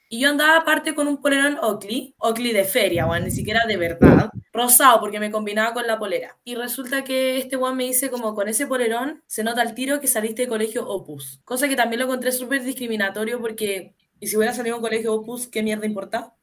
Y 0.08 0.20
yo 0.20 0.28
andaba 0.28 0.58
aparte 0.58 0.94
con 0.94 1.08
un 1.08 1.22
polerón 1.22 1.58
Oakley, 1.62 2.14
Oakley 2.18 2.52
de 2.52 2.64
feria, 2.64 3.06
weón, 3.06 3.24
ni 3.24 3.30
siquiera 3.30 3.64
de 3.66 3.78
verdad, 3.78 4.30
rosado 4.52 5.00
porque 5.00 5.18
me 5.18 5.30
combinaba 5.30 5.72
con 5.72 5.86
la 5.86 5.98
polera. 5.98 6.36
Y 6.44 6.54
resulta 6.54 7.02
que 7.02 7.38
este 7.38 7.56
weón 7.56 7.78
me 7.78 7.84
dice 7.84 8.10
como 8.10 8.34
con 8.34 8.46
ese 8.46 8.66
polerón 8.66 9.22
se 9.26 9.42
nota 9.42 9.62
el 9.62 9.74
tiro 9.74 10.00
que 10.00 10.06
saliste 10.08 10.42
de 10.42 10.48
colegio 10.48 10.86
Opus. 10.86 11.40
Cosa 11.46 11.66
que 11.66 11.76
también 11.76 12.00
lo 12.00 12.04
encontré 12.04 12.30
súper 12.30 12.62
discriminatorio 12.62 13.40
porque, 13.40 13.94
y 14.20 14.26
si 14.26 14.36
hubiera 14.36 14.52
salido 14.52 14.76
en 14.76 14.82
colegio 14.82 15.14
Opus, 15.14 15.46
¿qué 15.46 15.62
mierda 15.62 15.86
importa? 15.86 16.34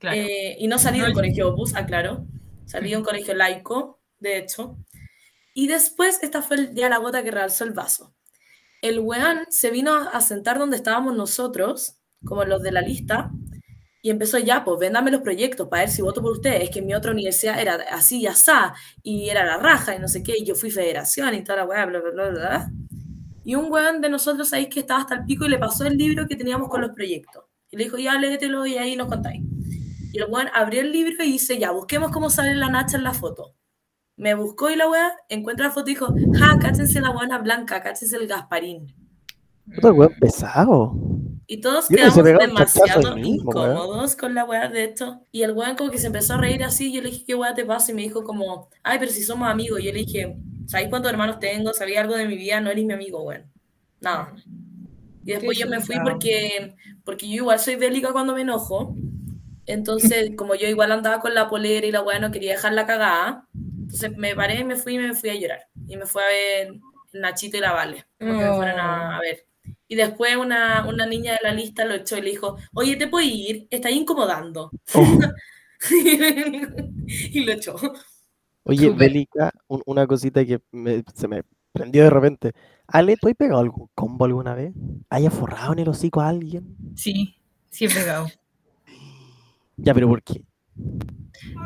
Eh, 0.00 0.56
y 0.60 0.68
no 0.68 0.78
salí 0.78 1.00
del 1.00 1.12
colegio 1.12 1.48
Opus, 1.48 1.74
aclaro. 1.74 2.24
Salí 2.68 2.90
de 2.90 2.98
un 2.98 3.02
colegio 3.02 3.34
laico, 3.34 3.98
de 4.18 4.36
hecho. 4.36 4.76
Y 5.54 5.68
después, 5.68 6.22
esta 6.22 6.42
fue 6.42 6.70
ya 6.74 6.90
la 6.90 6.98
gota 6.98 7.22
que 7.22 7.30
realzó 7.30 7.64
el 7.64 7.72
vaso. 7.72 8.14
El 8.82 9.00
weón 9.00 9.46
se 9.48 9.70
vino 9.70 9.94
a 9.94 10.20
sentar 10.20 10.58
donde 10.58 10.76
estábamos 10.76 11.16
nosotros, 11.16 11.96
como 12.26 12.44
los 12.44 12.62
de 12.62 12.70
la 12.70 12.82
lista, 12.82 13.30
y 14.02 14.10
empezó 14.10 14.36
ya, 14.36 14.64
pues 14.64 14.78
véndame 14.78 15.10
los 15.10 15.22
proyectos 15.22 15.66
para 15.68 15.84
ver 15.84 15.90
si 15.90 16.02
voto 16.02 16.20
por 16.20 16.32
ustedes. 16.32 16.64
Es 16.64 16.70
que 16.70 16.82
mi 16.82 16.92
otra 16.92 17.12
universidad 17.12 17.58
era 17.58 17.76
así 17.90 18.20
y 18.20 18.26
asá, 18.26 18.74
y 19.02 19.30
era 19.30 19.46
la 19.46 19.56
raja 19.56 19.96
y 19.96 19.98
no 19.98 20.06
sé 20.06 20.22
qué, 20.22 20.34
y 20.38 20.44
yo 20.44 20.54
fui 20.54 20.70
federación 20.70 21.34
y 21.34 21.42
toda 21.42 21.60
la 21.60 21.64
weá, 21.64 21.86
bla, 21.86 22.00
bla, 22.00 22.10
bla, 22.10 22.28
bla. 22.28 22.70
Y 23.44 23.54
un 23.54 23.72
weón 23.72 24.02
de 24.02 24.10
nosotros 24.10 24.52
ahí 24.52 24.68
que 24.68 24.80
estaba 24.80 25.00
hasta 25.00 25.14
el 25.14 25.24
pico 25.24 25.46
y 25.46 25.48
le 25.48 25.58
pasó 25.58 25.86
el 25.86 25.96
libro 25.96 26.28
que 26.28 26.36
teníamos 26.36 26.68
con 26.68 26.82
los 26.82 26.90
proyectos. 26.90 27.44
Y 27.70 27.78
le 27.78 27.84
dijo, 27.84 27.96
ya 27.96 28.18
léetelo 28.18 28.66
y 28.66 28.76
ahí 28.76 28.94
nos 28.94 29.08
contáis. 29.08 29.42
Y 30.12 30.18
el 30.18 30.26
weón 30.28 30.48
abrió 30.54 30.80
el 30.80 30.92
libro 30.92 31.22
y 31.22 31.32
dice, 31.32 31.58
ya, 31.58 31.70
busquemos 31.70 32.10
cómo 32.10 32.30
sale 32.30 32.54
la 32.54 32.68
Nacha 32.68 32.96
en 32.96 33.04
la 33.04 33.12
foto. 33.12 33.54
Me 34.16 34.34
buscó 34.34 34.70
y 34.70 34.76
la 34.76 34.88
weá 34.88 35.12
encuentra 35.28 35.66
la 35.66 35.72
foto 35.72 35.90
y 35.90 35.94
dijo, 35.94 36.12
ja, 36.38 36.58
cáchense 36.58 37.00
la 37.00 37.10
buena 37.10 37.38
blanca, 37.38 37.82
cáchense 37.82 38.16
el 38.16 38.26
Gasparín. 38.26 38.92
Otro 39.76 39.92
weón 39.94 40.14
pesado. 40.18 40.94
Y 41.46 41.60
todos 41.60 41.88
quedamos 41.88 42.16
demasiado 42.16 43.16
incómodos 43.16 44.16
con 44.16 44.34
la 44.34 44.44
weá 44.44 44.68
de 44.68 44.84
esto. 44.84 45.22
Y 45.30 45.42
el 45.42 45.52
weón 45.52 45.76
como 45.76 45.90
que 45.90 45.98
se 45.98 46.08
empezó 46.08 46.34
a 46.34 46.38
reír 46.38 46.62
así. 46.62 46.92
Yo 46.92 47.00
le 47.00 47.10
dije, 47.10 47.24
¿qué 47.26 47.34
weá 47.34 47.54
te 47.54 47.64
pasa? 47.64 47.92
Y 47.92 47.94
me 47.94 48.02
dijo 48.02 48.24
como, 48.24 48.68
ay, 48.82 48.98
pero 48.98 49.10
si 49.10 49.22
somos 49.22 49.48
amigos. 49.48 49.80
Y 49.80 49.84
yo 49.84 49.92
le 49.92 50.00
dije, 50.00 50.36
¿sabéis 50.66 50.90
cuántos 50.90 51.10
hermanos 51.10 51.38
tengo? 51.38 51.72
¿Sabía 51.72 52.00
algo 52.00 52.16
de 52.16 52.26
mi 52.26 52.36
vida? 52.36 52.60
No 52.60 52.70
eres 52.70 52.84
mi 52.84 52.92
amigo, 52.92 53.22
weón. 53.22 53.44
Nada. 54.00 54.34
Y 55.24 55.32
después 55.32 55.58
yo 55.58 55.68
me 55.68 55.80
fui 55.80 55.96
porque, 56.02 56.74
porque 57.04 57.28
yo 57.28 57.36
igual 57.36 57.58
soy 57.58 57.76
bélica 57.76 58.12
cuando 58.12 58.34
me 58.34 58.42
enojo. 58.42 58.94
Entonces, 59.68 60.32
como 60.34 60.54
yo 60.54 60.66
igual 60.66 60.92
andaba 60.92 61.20
con 61.20 61.34
la 61.34 61.48
polera 61.48 61.86
y 61.86 61.92
la 61.92 62.00
weá 62.00 62.18
no 62.18 62.30
quería 62.30 62.52
dejar 62.52 62.72
la 62.72 62.86
cagada, 62.86 63.46
entonces 63.54 64.16
me 64.16 64.34
paré, 64.34 64.64
me 64.64 64.76
fui 64.76 64.94
y 64.94 64.98
me 64.98 65.14
fui 65.14 65.28
a 65.28 65.34
llorar. 65.34 65.60
Y 65.86 65.96
me 65.98 66.06
fui 66.06 66.22
a 66.22 66.26
ver 66.26 66.80
Nachito 67.12 67.58
y 67.58 67.60
la 67.60 67.72
Vale. 67.72 68.06
Porque 68.18 68.32
me 68.32 68.54
fueron 68.54 68.80
a, 68.80 69.18
a 69.18 69.20
ver. 69.20 69.46
Y 69.86 69.94
después 69.94 70.36
una, 70.36 70.86
una, 70.88 71.06
niña 71.06 71.32
de 71.32 71.40
la 71.42 71.52
lista 71.52 71.84
lo 71.84 71.94
echó 71.94 72.16
y 72.16 72.22
le 72.22 72.30
dijo, 72.30 72.56
oye, 72.72 72.96
¿te 72.96 73.08
puedo 73.08 73.26
ir? 73.26 73.68
Está 73.70 73.90
incomodando. 73.90 74.70
Oh. 74.94 75.18
y 75.90 77.40
lo 77.40 77.52
echó. 77.52 77.76
Oye, 78.64 78.88
Bélica, 78.90 79.52
una 79.66 80.06
cosita 80.06 80.44
que 80.46 80.60
se 81.14 81.28
me 81.28 81.42
prendió 81.72 82.04
de 82.04 82.10
repente. 82.10 82.52
Ale, 82.86 83.16
¿tú 83.20 83.28
has 83.28 83.34
pegado 83.34 83.60
algún 83.60 83.88
combo 83.94 84.24
alguna 84.24 84.54
vez? 84.54 84.72
¿Hayas 85.10 85.34
forrado 85.34 85.74
en 85.74 85.80
el 85.80 85.88
hocico 85.90 86.22
a 86.22 86.28
alguien? 86.28 86.74
Sí, 86.94 87.36
sí 87.68 87.84
he 87.84 87.88
pegado. 87.90 88.28
Ya, 89.78 89.94
pero 89.94 90.08
¿por 90.08 90.22
qué? 90.22 90.42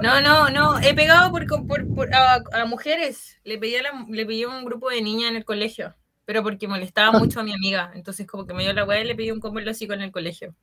No, 0.00 0.20
no, 0.20 0.48
no, 0.48 0.78
he 0.80 0.94
pegado 0.94 1.30
por, 1.30 1.46
por, 1.66 2.14
a, 2.14 2.64
mujeres. 2.66 3.38
Le 3.44 3.58
pedí, 3.58 3.76
a 3.76 3.82
le 4.08 4.26
pedí 4.26 4.44
a 4.44 4.48
un 4.48 4.64
grupo 4.64 4.88
de 4.90 5.02
niñas 5.02 5.30
en 5.30 5.36
el 5.36 5.44
colegio 5.44 5.94
pero 6.24 6.42
porque 6.42 6.68
molestaba 6.68 7.18
mucho 7.18 7.40
a 7.40 7.42
mi 7.42 7.52
amiga. 7.52 7.92
Entonces, 7.94 8.26
como 8.26 8.46
que 8.46 8.54
me 8.54 8.62
dio 8.62 8.72
la 8.72 8.84
weá 8.84 9.00
y 9.00 9.04
le 9.06 9.14
pedí 9.14 9.30
un 9.30 9.40
combo 9.40 9.60
así 9.68 9.86
con 9.86 10.00
el 10.00 10.12
colegio. 10.12 10.54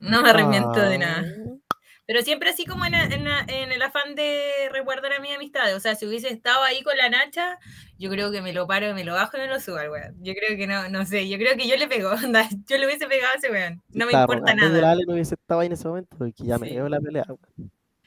No 0.00 0.22
me 0.22 0.30
arrepiento 0.30 0.80
de 0.80 0.98
nada. 0.98 1.24
Pero 2.12 2.24
siempre 2.24 2.50
así 2.50 2.66
como 2.66 2.84
en, 2.84 2.92
el 2.92 3.80
afán 3.82 4.14
de 4.14 4.68
resguardar 4.70 5.14
a 5.14 5.20
mi 5.20 5.32
amistad. 5.32 5.74
O 5.74 5.80
sea, 5.80 5.94
si 5.94 6.04
hubiese 6.04 6.28
estado 6.28 6.62
ahí 6.62 6.82
con 6.82 6.94
la 6.94 7.08
Nacha, 7.08 7.58
yo 7.98 8.10
creo 8.10 8.30
que 8.30 8.42
me 8.42 8.52
lo 8.52 8.66
paro, 8.66 8.92
me 8.92 9.02
lo 9.02 9.14
bajo 9.14 9.38
y 9.38 9.40
me 9.40 9.46
lo 9.46 9.58
subo 9.58 9.76
al 9.76 9.88
weón. 9.88 10.22
Yo 10.22 10.34
creo 10.34 10.54
que 10.58 10.66
no, 10.66 10.90
no 10.90 11.06
sé, 11.06 11.26
yo 11.26 11.38
creo 11.38 11.56
que 11.56 11.66
yo 11.66 11.74
le 11.76 11.88
pego, 11.88 12.10
yo 12.68 12.76
le 12.76 12.84
hubiese 12.84 13.06
pegado 13.06 13.32
a 13.32 13.36
ese 13.36 13.50
weón. 13.50 13.82
No 13.94 14.04
me 14.04 14.12
importa 14.12 14.54
nada. 14.54 14.90
Ale 14.90 15.04
no 15.06 15.14
hubiese 15.14 15.36
estado 15.36 15.60
ahí 15.60 15.68
en 15.68 15.72
ese 15.72 15.88
momento, 15.88 16.14
porque 16.18 16.44
ya 16.44 16.58
me 16.58 16.68
dio 16.68 16.86
la 16.86 17.00
pelea. 17.00 17.24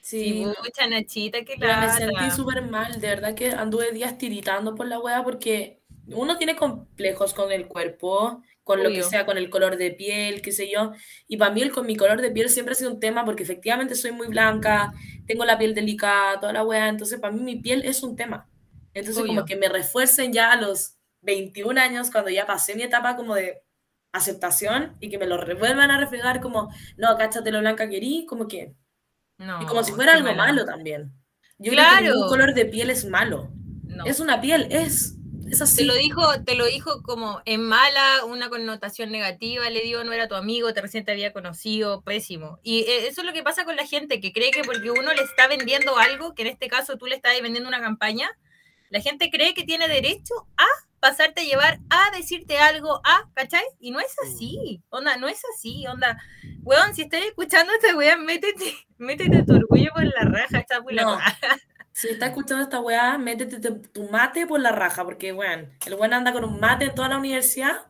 Sí, 0.02 0.46
mucha 0.46 0.86
Nachita, 0.88 1.44
que 1.44 1.58
la. 1.58 1.82
Me 1.82 1.92
sentí 1.94 2.30
súper 2.30 2.62
mal, 2.62 3.02
de 3.02 3.08
verdad 3.08 3.34
que 3.34 3.50
anduve 3.54 3.92
días 3.92 4.20
tiritando 4.20 4.76
por 4.76 4.86
la 4.86 5.00
wea 5.00 5.24
porque 5.24 5.82
uno 6.10 6.38
tiene 6.38 6.56
complejos 6.56 7.34
con 7.34 7.52
el 7.52 7.66
cuerpo, 7.68 8.44
con 8.66 8.84
lo 8.84 8.90
que 8.90 9.04
sea, 9.04 9.28
con 9.28 9.38
el 9.38 9.52
color 9.52 9.78
de 9.78 9.92
piel, 9.92 10.42
qué 10.42 10.52
sé 10.52 10.70
yo. 10.70 10.92
Y 11.28 11.38
para 11.38 11.54
mí 11.54 11.62
el, 11.62 11.72
con 11.72 11.86
mi 11.86 11.96
color 11.96 12.20
de 12.20 12.32
piel 12.32 12.50
siempre 12.50 12.72
ha 12.72 12.76
sido 12.76 12.92
un 12.92 13.00
tema 13.00 13.24
porque 13.24 13.44
efectivamente 13.44 13.94
soy 13.94 14.12
muy 14.12 14.26
blanca, 14.26 14.92
tengo 15.28 15.46
la 15.46 15.60
piel 15.60 15.76
delicada, 15.76 16.40
toda 16.40 16.52
la 16.52 16.64
weá, 16.64 16.90
entonces 16.90 17.20
para 17.20 17.32
mí 17.32 17.42
mi 17.42 17.58
piel 17.58 17.84
es 17.86 18.02
un 18.02 18.16
tema. 18.16 18.50
Entonces 18.96 19.24
como 19.24 19.46
que 19.46 19.56
me 19.56 19.70
refuercen 19.70 20.34
ya 20.34 20.52
a 20.52 20.60
los 20.60 20.98
21 21.22 21.80
años, 21.80 22.10
cuando 22.10 22.32
ya 22.32 22.48
pasé 22.48 22.74
mi 22.74 22.82
etapa 22.82 23.16
como 23.16 23.36
de 23.36 23.62
aceptación 24.12 24.98
y 25.00 25.10
que 25.10 25.20
me 25.20 25.28
lo 25.28 25.38
vuelvan 25.38 25.92
a 25.92 26.00
reflejar 26.00 26.42
como, 26.42 26.74
no, 26.98 27.16
cáchate 27.18 27.52
lo 27.52 27.60
blanca 27.60 27.88
que 27.88 28.26
como 28.28 28.48
que... 28.48 28.74
No, 29.38 29.62
y 29.62 29.66
como 29.68 29.84
si 29.84 29.92
fuera 29.92 30.14
algo 30.14 30.34
malo 30.34 30.66
también. 30.66 31.14
Yo 31.60 31.72
claro. 31.72 31.98
creo 32.00 32.14
que 32.14 32.18
un 32.18 32.28
color 32.30 32.54
de 32.56 32.66
piel 32.66 32.90
es 32.90 33.06
malo. 33.06 33.52
Es 34.06 34.20
una 34.20 34.42
piel, 34.42 34.68
es. 34.72 35.18
Te 35.76 35.84
lo 35.84 35.94
dijo, 35.94 36.44
te 36.44 36.56
lo 36.56 36.66
dijo 36.66 37.04
como 37.04 37.42
en 37.46 37.62
mala, 37.62 38.26
una 38.26 38.50
connotación 38.50 39.12
negativa, 39.12 39.70
le 39.70 39.82
digo, 39.82 40.04
no 40.04 40.12
era 40.12 40.28
tu 40.28 40.36
amigo, 40.36 40.74
te 40.74 40.82
recién 40.82 41.06
te 41.06 41.12
había 41.12 41.34
conocido, 41.34 42.02
pésimo. 42.02 42.60
Y 42.64 42.82
eh, 42.82 43.08
eso 43.08 43.22
es 43.22 43.28
lo 43.28 43.34
que 43.34 43.44
pasa 43.44 43.64
con 43.64 43.76
la 43.76 43.86
gente, 43.86 44.20
que 44.20 44.34
cree 44.34 44.52
que 44.52 44.64
porque 44.64 44.90
uno 44.90 45.14
le 45.14 45.22
está 45.22 45.48
vendiendo 45.48 45.98
algo, 45.98 46.34
que 46.34 46.42
en 46.42 46.48
este 46.50 46.68
caso 46.68 46.98
tú 46.98 47.06
le 47.06 47.16
estás 47.16 47.40
vendiendo 47.42 47.70
una 47.70 47.80
campaña, 47.80 48.30
la 48.90 49.02
gente 49.02 49.30
cree 49.30 49.54
que 49.54 49.64
tiene 49.64 49.88
derecho 49.88 50.34
a 50.58 50.66
pasarte 51.00 51.42
a 51.42 51.44
llevar, 51.44 51.80
a 51.92 52.16
decirte 52.18 52.58
algo, 52.58 53.00
a, 53.04 53.30
¿cachai? 53.36 53.64
Y 53.80 53.92
no 53.92 54.00
es 54.00 54.16
así, 54.26 54.82
onda, 54.90 55.18
no 55.18 55.28
es 55.28 55.42
así, 55.54 55.86
onda. 55.86 56.18
Weón, 56.64 56.96
si 56.96 57.04
estás 57.04 57.24
escuchando 57.24 57.72
a 57.72 57.76
esta 57.76 57.96
weón, 57.96 58.26
métete, 58.26 58.76
métete 58.98 59.44
tu 59.44 59.54
orgullo 59.54 59.92
por 59.94 60.04
la 60.04 60.22
raja, 60.22 60.66
muy 60.82 60.96
no. 60.96 61.20
Si 61.96 62.10
estás 62.10 62.28
escuchando 62.28 62.62
esta 62.62 62.82
weá, 62.82 63.18
métete 63.18 63.72
tu 63.72 64.10
mate 64.10 64.46
por 64.46 64.60
la 64.60 64.74
raja, 64.74 65.06
porque, 65.06 65.32
weón, 65.32 65.70
el 65.86 65.94
weón 65.94 66.14
anda 66.14 66.34
con 66.34 66.44
un 66.44 66.60
mate 66.60 66.88
en 66.88 66.94
toda 66.94 67.08
la 67.08 67.18
universidad 67.18 67.88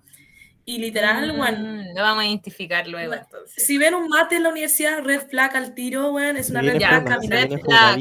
y 0.63 0.77
literal, 0.77 1.31
weón. 1.31 1.79
Mm, 1.79 1.95
lo 1.95 2.03
vamos 2.03 2.23
a 2.23 2.27
identificar 2.27 2.87
luego, 2.87 3.15
Si 3.47 3.79
ven 3.79 3.95
un 3.95 4.07
mate 4.07 4.35
en 4.35 4.43
la 4.43 4.49
universidad, 4.49 5.03
red 5.03 5.27
flag 5.27 5.57
al 5.57 5.73
tiro, 5.73 6.11
weón, 6.11 6.37
es 6.37 6.51
una 6.51 6.61
red 6.61 6.77
flag 6.77 7.19
Red 7.27 7.59
flag. 7.61 7.99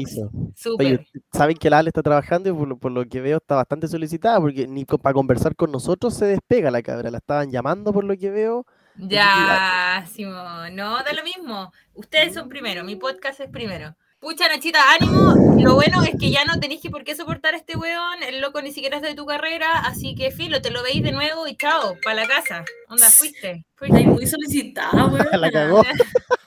Oye, 0.77 1.07
saben 1.33 1.57
que 1.57 1.71
la 1.71 1.79
Ale 1.79 1.89
está 1.89 2.03
trabajando 2.03 2.51
y 2.51 2.75
por 2.75 2.91
lo, 2.91 3.03
que 3.07 3.21
veo 3.21 3.37
está 3.37 3.55
bastante 3.55 3.87
solicitada, 3.87 4.39
porque 4.39 4.67
ni 4.67 4.85
para 4.85 5.11
conversar 5.11 5.55
con 5.55 5.71
nosotros 5.71 6.13
se 6.13 6.25
despega 6.25 6.69
la 6.69 6.83
cabra, 6.83 7.09
la 7.09 7.17
estaban 7.17 7.49
llamando 7.49 7.91
por 7.91 8.03
lo 8.03 8.15
que 8.15 8.29
veo. 8.29 8.63
Ya, 8.95 10.05
Simón, 10.13 10.75
no, 10.75 10.97
da 10.97 11.13
lo 11.13 11.23
mismo. 11.23 11.71
Ustedes 11.95 12.35
son 12.35 12.47
primero, 12.47 12.83
mi 12.83 12.95
podcast 12.95 13.39
es 13.39 13.49
primero. 13.49 13.95
Pucha, 14.25 14.47
Nachita, 14.47 14.79
ánimo. 14.91 15.55
Lo 15.61 15.75
bueno 15.75 16.01
es 16.03 16.15
que 16.19 16.31
ya 16.31 16.45
no 16.45 16.59
tenéis 16.59 16.81
que 16.81 16.89
por 16.89 17.03
qué 17.03 17.15
soportar 17.15 17.53
a 17.53 17.57
este 17.57 17.77
weón. 17.77 18.23
El 18.23 18.41
loco 18.41 18.59
ni 18.59 18.71
siquiera 18.71 18.97
es 18.97 19.03
de 19.03 19.13
tu 19.13 19.27
carrera. 19.27 19.81
Así 19.81 20.15
que, 20.15 20.31
filo, 20.31 20.63
te 20.63 20.71
lo 20.71 20.81
veis 20.81 21.03
de 21.03 21.11
nuevo 21.11 21.45
y 21.45 21.55
chao, 21.55 21.95
para 22.03 22.23
la 22.23 22.27
casa. 22.27 22.65
Onda, 22.89 23.07
fuiste. 23.11 23.65
Fuiste 23.75 24.01
muy 24.05 24.25
solicitada, 24.25 25.05
weón. 25.05 25.27
la 25.39 25.51
cagó. 25.51 25.83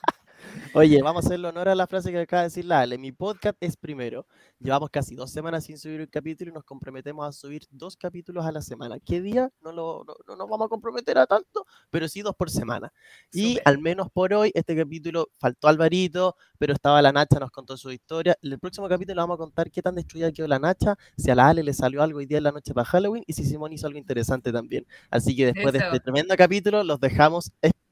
Oye, 0.78 1.02
vamos 1.02 1.24
a 1.24 1.26
hacerle 1.26 1.48
honor 1.48 1.68
a 1.68 1.74
la 1.74 1.88
frase 1.88 2.12
que 2.12 2.20
acaba 2.20 2.42
de 2.42 2.50
decir 2.50 2.64
la 2.64 2.78
Ale. 2.78 2.98
Mi 2.98 3.10
podcast 3.10 3.56
es 3.58 3.76
primero. 3.76 4.28
Llevamos 4.60 4.90
casi 4.90 5.16
dos 5.16 5.28
semanas 5.32 5.64
sin 5.64 5.76
subir 5.76 5.98
un 5.98 6.06
capítulo 6.06 6.52
y 6.52 6.54
nos 6.54 6.62
comprometemos 6.62 7.26
a 7.26 7.32
subir 7.32 7.64
dos 7.72 7.96
capítulos 7.96 8.46
a 8.46 8.52
la 8.52 8.62
semana. 8.62 9.00
¿Qué 9.00 9.20
día? 9.20 9.50
No, 9.60 9.72
lo, 9.72 10.04
no, 10.06 10.36
nos 10.36 10.48
vamos 10.48 10.66
a 10.66 10.68
comprometer 10.68 11.18
a 11.18 11.26
tanto, 11.26 11.66
pero 11.90 12.06
sí 12.06 12.22
dos 12.22 12.36
por 12.36 12.48
semana. 12.48 12.92
Y 13.32 13.58
al 13.64 13.80
menos 13.80 14.08
por 14.12 14.32
hoy, 14.32 14.52
este 14.54 14.76
capítulo 14.76 15.30
faltó 15.36 15.66
Alvarito, 15.66 16.36
pero 16.58 16.74
estaba 16.74 17.02
la 17.02 17.10
Nacha, 17.10 17.40
nos 17.40 17.50
contó 17.50 17.76
su 17.76 17.90
historia. 17.90 18.38
En 18.40 18.52
el 18.52 18.60
próximo 18.60 18.88
capítulo 18.88 19.20
vamos 19.20 19.34
a 19.34 19.38
contar 19.38 19.72
qué 19.72 19.82
tan 19.82 19.96
destruida 19.96 20.30
quedó 20.30 20.46
la 20.46 20.60
Nacha, 20.60 20.96
si 21.16 21.28
a 21.28 21.34
la 21.34 21.48
Ale 21.48 21.64
le 21.64 21.74
salió 21.74 22.04
algo 22.04 22.20
hoy 22.20 22.26
día 22.26 22.38
en 22.38 22.44
la 22.44 22.52
noche 22.52 22.72
para 22.72 22.84
Halloween 22.84 23.24
y 23.26 23.32
si 23.32 23.44
Simón 23.44 23.72
hizo 23.72 23.88
algo 23.88 23.98
interesante 23.98 24.52
también. 24.52 24.86
Así 25.10 25.34
que 25.34 25.46
después 25.46 25.72
de 25.72 25.80
este 25.80 25.98
tremendo 25.98 26.36
capítulo, 26.36 26.84
los 26.84 27.00
dejamos 27.00 27.50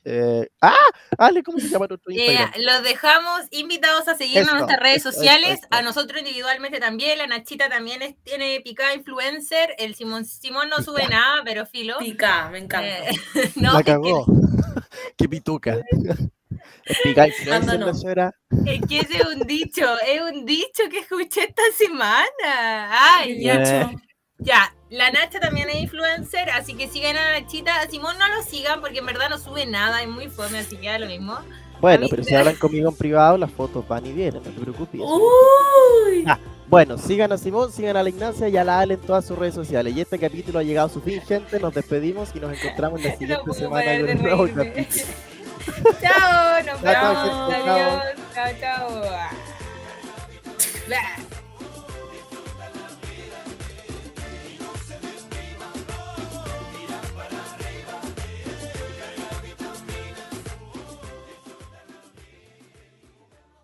eh, 0.09 0.49
¡Ah! 0.61 0.77
Ale, 1.19 1.42
¿cómo 1.42 1.59
se 1.59 1.69
llama 1.69 1.88
nuestro 1.88 2.12
Instagram? 2.12 2.53
los 2.59 2.85
dejamos 2.85 3.42
invitados 3.51 4.07
a 4.07 4.14
seguirnos 4.14 4.51
en 4.51 4.59
nuestras 4.59 4.81
redes 4.81 5.03
sociales, 5.03 5.59
a 5.71 5.83
nosotros 5.83 6.21
individualmente 6.21 6.79
también, 6.79 7.19
la 7.19 7.27
Nachita 7.27 7.69
también 7.69 8.16
tiene 8.23 8.61
picada 8.61 8.95
influencer, 8.95 9.75
el 9.79 9.97
Simón, 9.97 10.25
Simón 10.25 10.69
no 10.69 10.81
sube 10.81 11.09
nada, 11.09 11.42
pero 11.45 11.66
filo. 11.66 11.99
Pica, 11.99 12.49
me 12.51 12.59
encanta. 12.59 12.87
Eh, 12.87 13.16
no, 13.57 13.73
La 13.73 13.83
cagó. 13.83 14.25
Qué 15.19 15.29
pituca. 15.29 15.79
Es 16.85 16.99
pica 17.03 17.27
influencer, 17.27 18.33
Es 18.64 18.81
que 18.88 19.01
ese 19.01 19.16
es 19.16 19.27
un 19.27 19.40
dicho, 19.40 19.85
es 20.07 20.21
un 20.23 20.45
dicho 20.47 20.85
que 20.88 21.01
escuché 21.01 21.42
esta 21.42 21.62
semana. 21.77 23.19
Ay, 23.19 23.42
ya. 23.42 23.90
Ya, 24.38 24.75
la 24.90 25.11
Nacha 25.11 25.40
también 25.40 25.70
es 25.70 25.77
influencer, 25.77 26.51
así 26.51 26.75
que 26.75 26.88
sigan 26.88 27.16
a 27.16 27.40
Nachita. 27.40 27.81
A 27.81 27.88
Simón 27.88 28.16
no 28.18 28.29
lo 28.29 28.42
sigan 28.42 28.81
porque 28.81 28.99
en 28.99 29.07
verdad 29.07 29.31
no 29.31 29.38
sube 29.38 29.66
nada, 29.66 30.03
es 30.03 30.09
muy 30.09 30.29
fome, 30.29 30.59
así 30.59 30.77
que 30.77 30.88
da 30.88 30.99
lo 30.99 31.07
mismo. 31.07 31.38
Bueno, 31.81 32.07
pero 32.09 32.25
si 32.25 32.35
hablan 32.35 32.57
conmigo 32.57 32.88
en 32.88 32.96
privado, 32.96 33.37
las 33.37 33.51
fotos 33.51 33.87
van 33.87 34.07
y 34.07 34.12
vienen, 34.12 34.42
no 34.42 34.51
te 34.51 34.61
preocupes. 34.61 35.01
Uy. 35.01 36.25
Ah, 36.27 36.38
bueno, 36.68 36.99
sigan 36.99 37.33
a 37.33 37.38
Simón, 37.38 37.70
sigan 37.70 37.96
a 37.96 38.03
la 38.03 38.09
Ignacia 38.09 38.49
y 38.49 38.57
a 38.57 38.64
la 38.64 38.81
Ale 38.81 38.94
en 38.94 39.01
todas 39.01 39.25
sus 39.27 39.38
redes 39.38 39.55
sociales. 39.55 39.94
Y 39.94 40.01
este 40.01 40.18
capítulo 40.18 40.59
ha 40.59 40.62
llegado 40.62 40.88
a 40.88 40.90
su 40.90 41.01
fin, 41.01 41.20
gente. 41.22 41.61
Nos 41.61 41.75
despedimos 41.75 42.31
y 42.35 42.40
nos 42.40 42.59
encontramos 42.59 43.01
en 43.05 43.11
la 43.11 43.16
siguiente 43.16 43.55
semana 43.55 44.01
con 44.01 44.11
un 44.11 44.22
nuevo 44.22 44.49
capítulo. 44.55 45.05
chao, 46.01 46.62
nos 46.64 46.83
vemos. 46.83 47.53
Adiós. 47.53 48.03
Chao, 48.35 48.53
chao. 48.61 49.03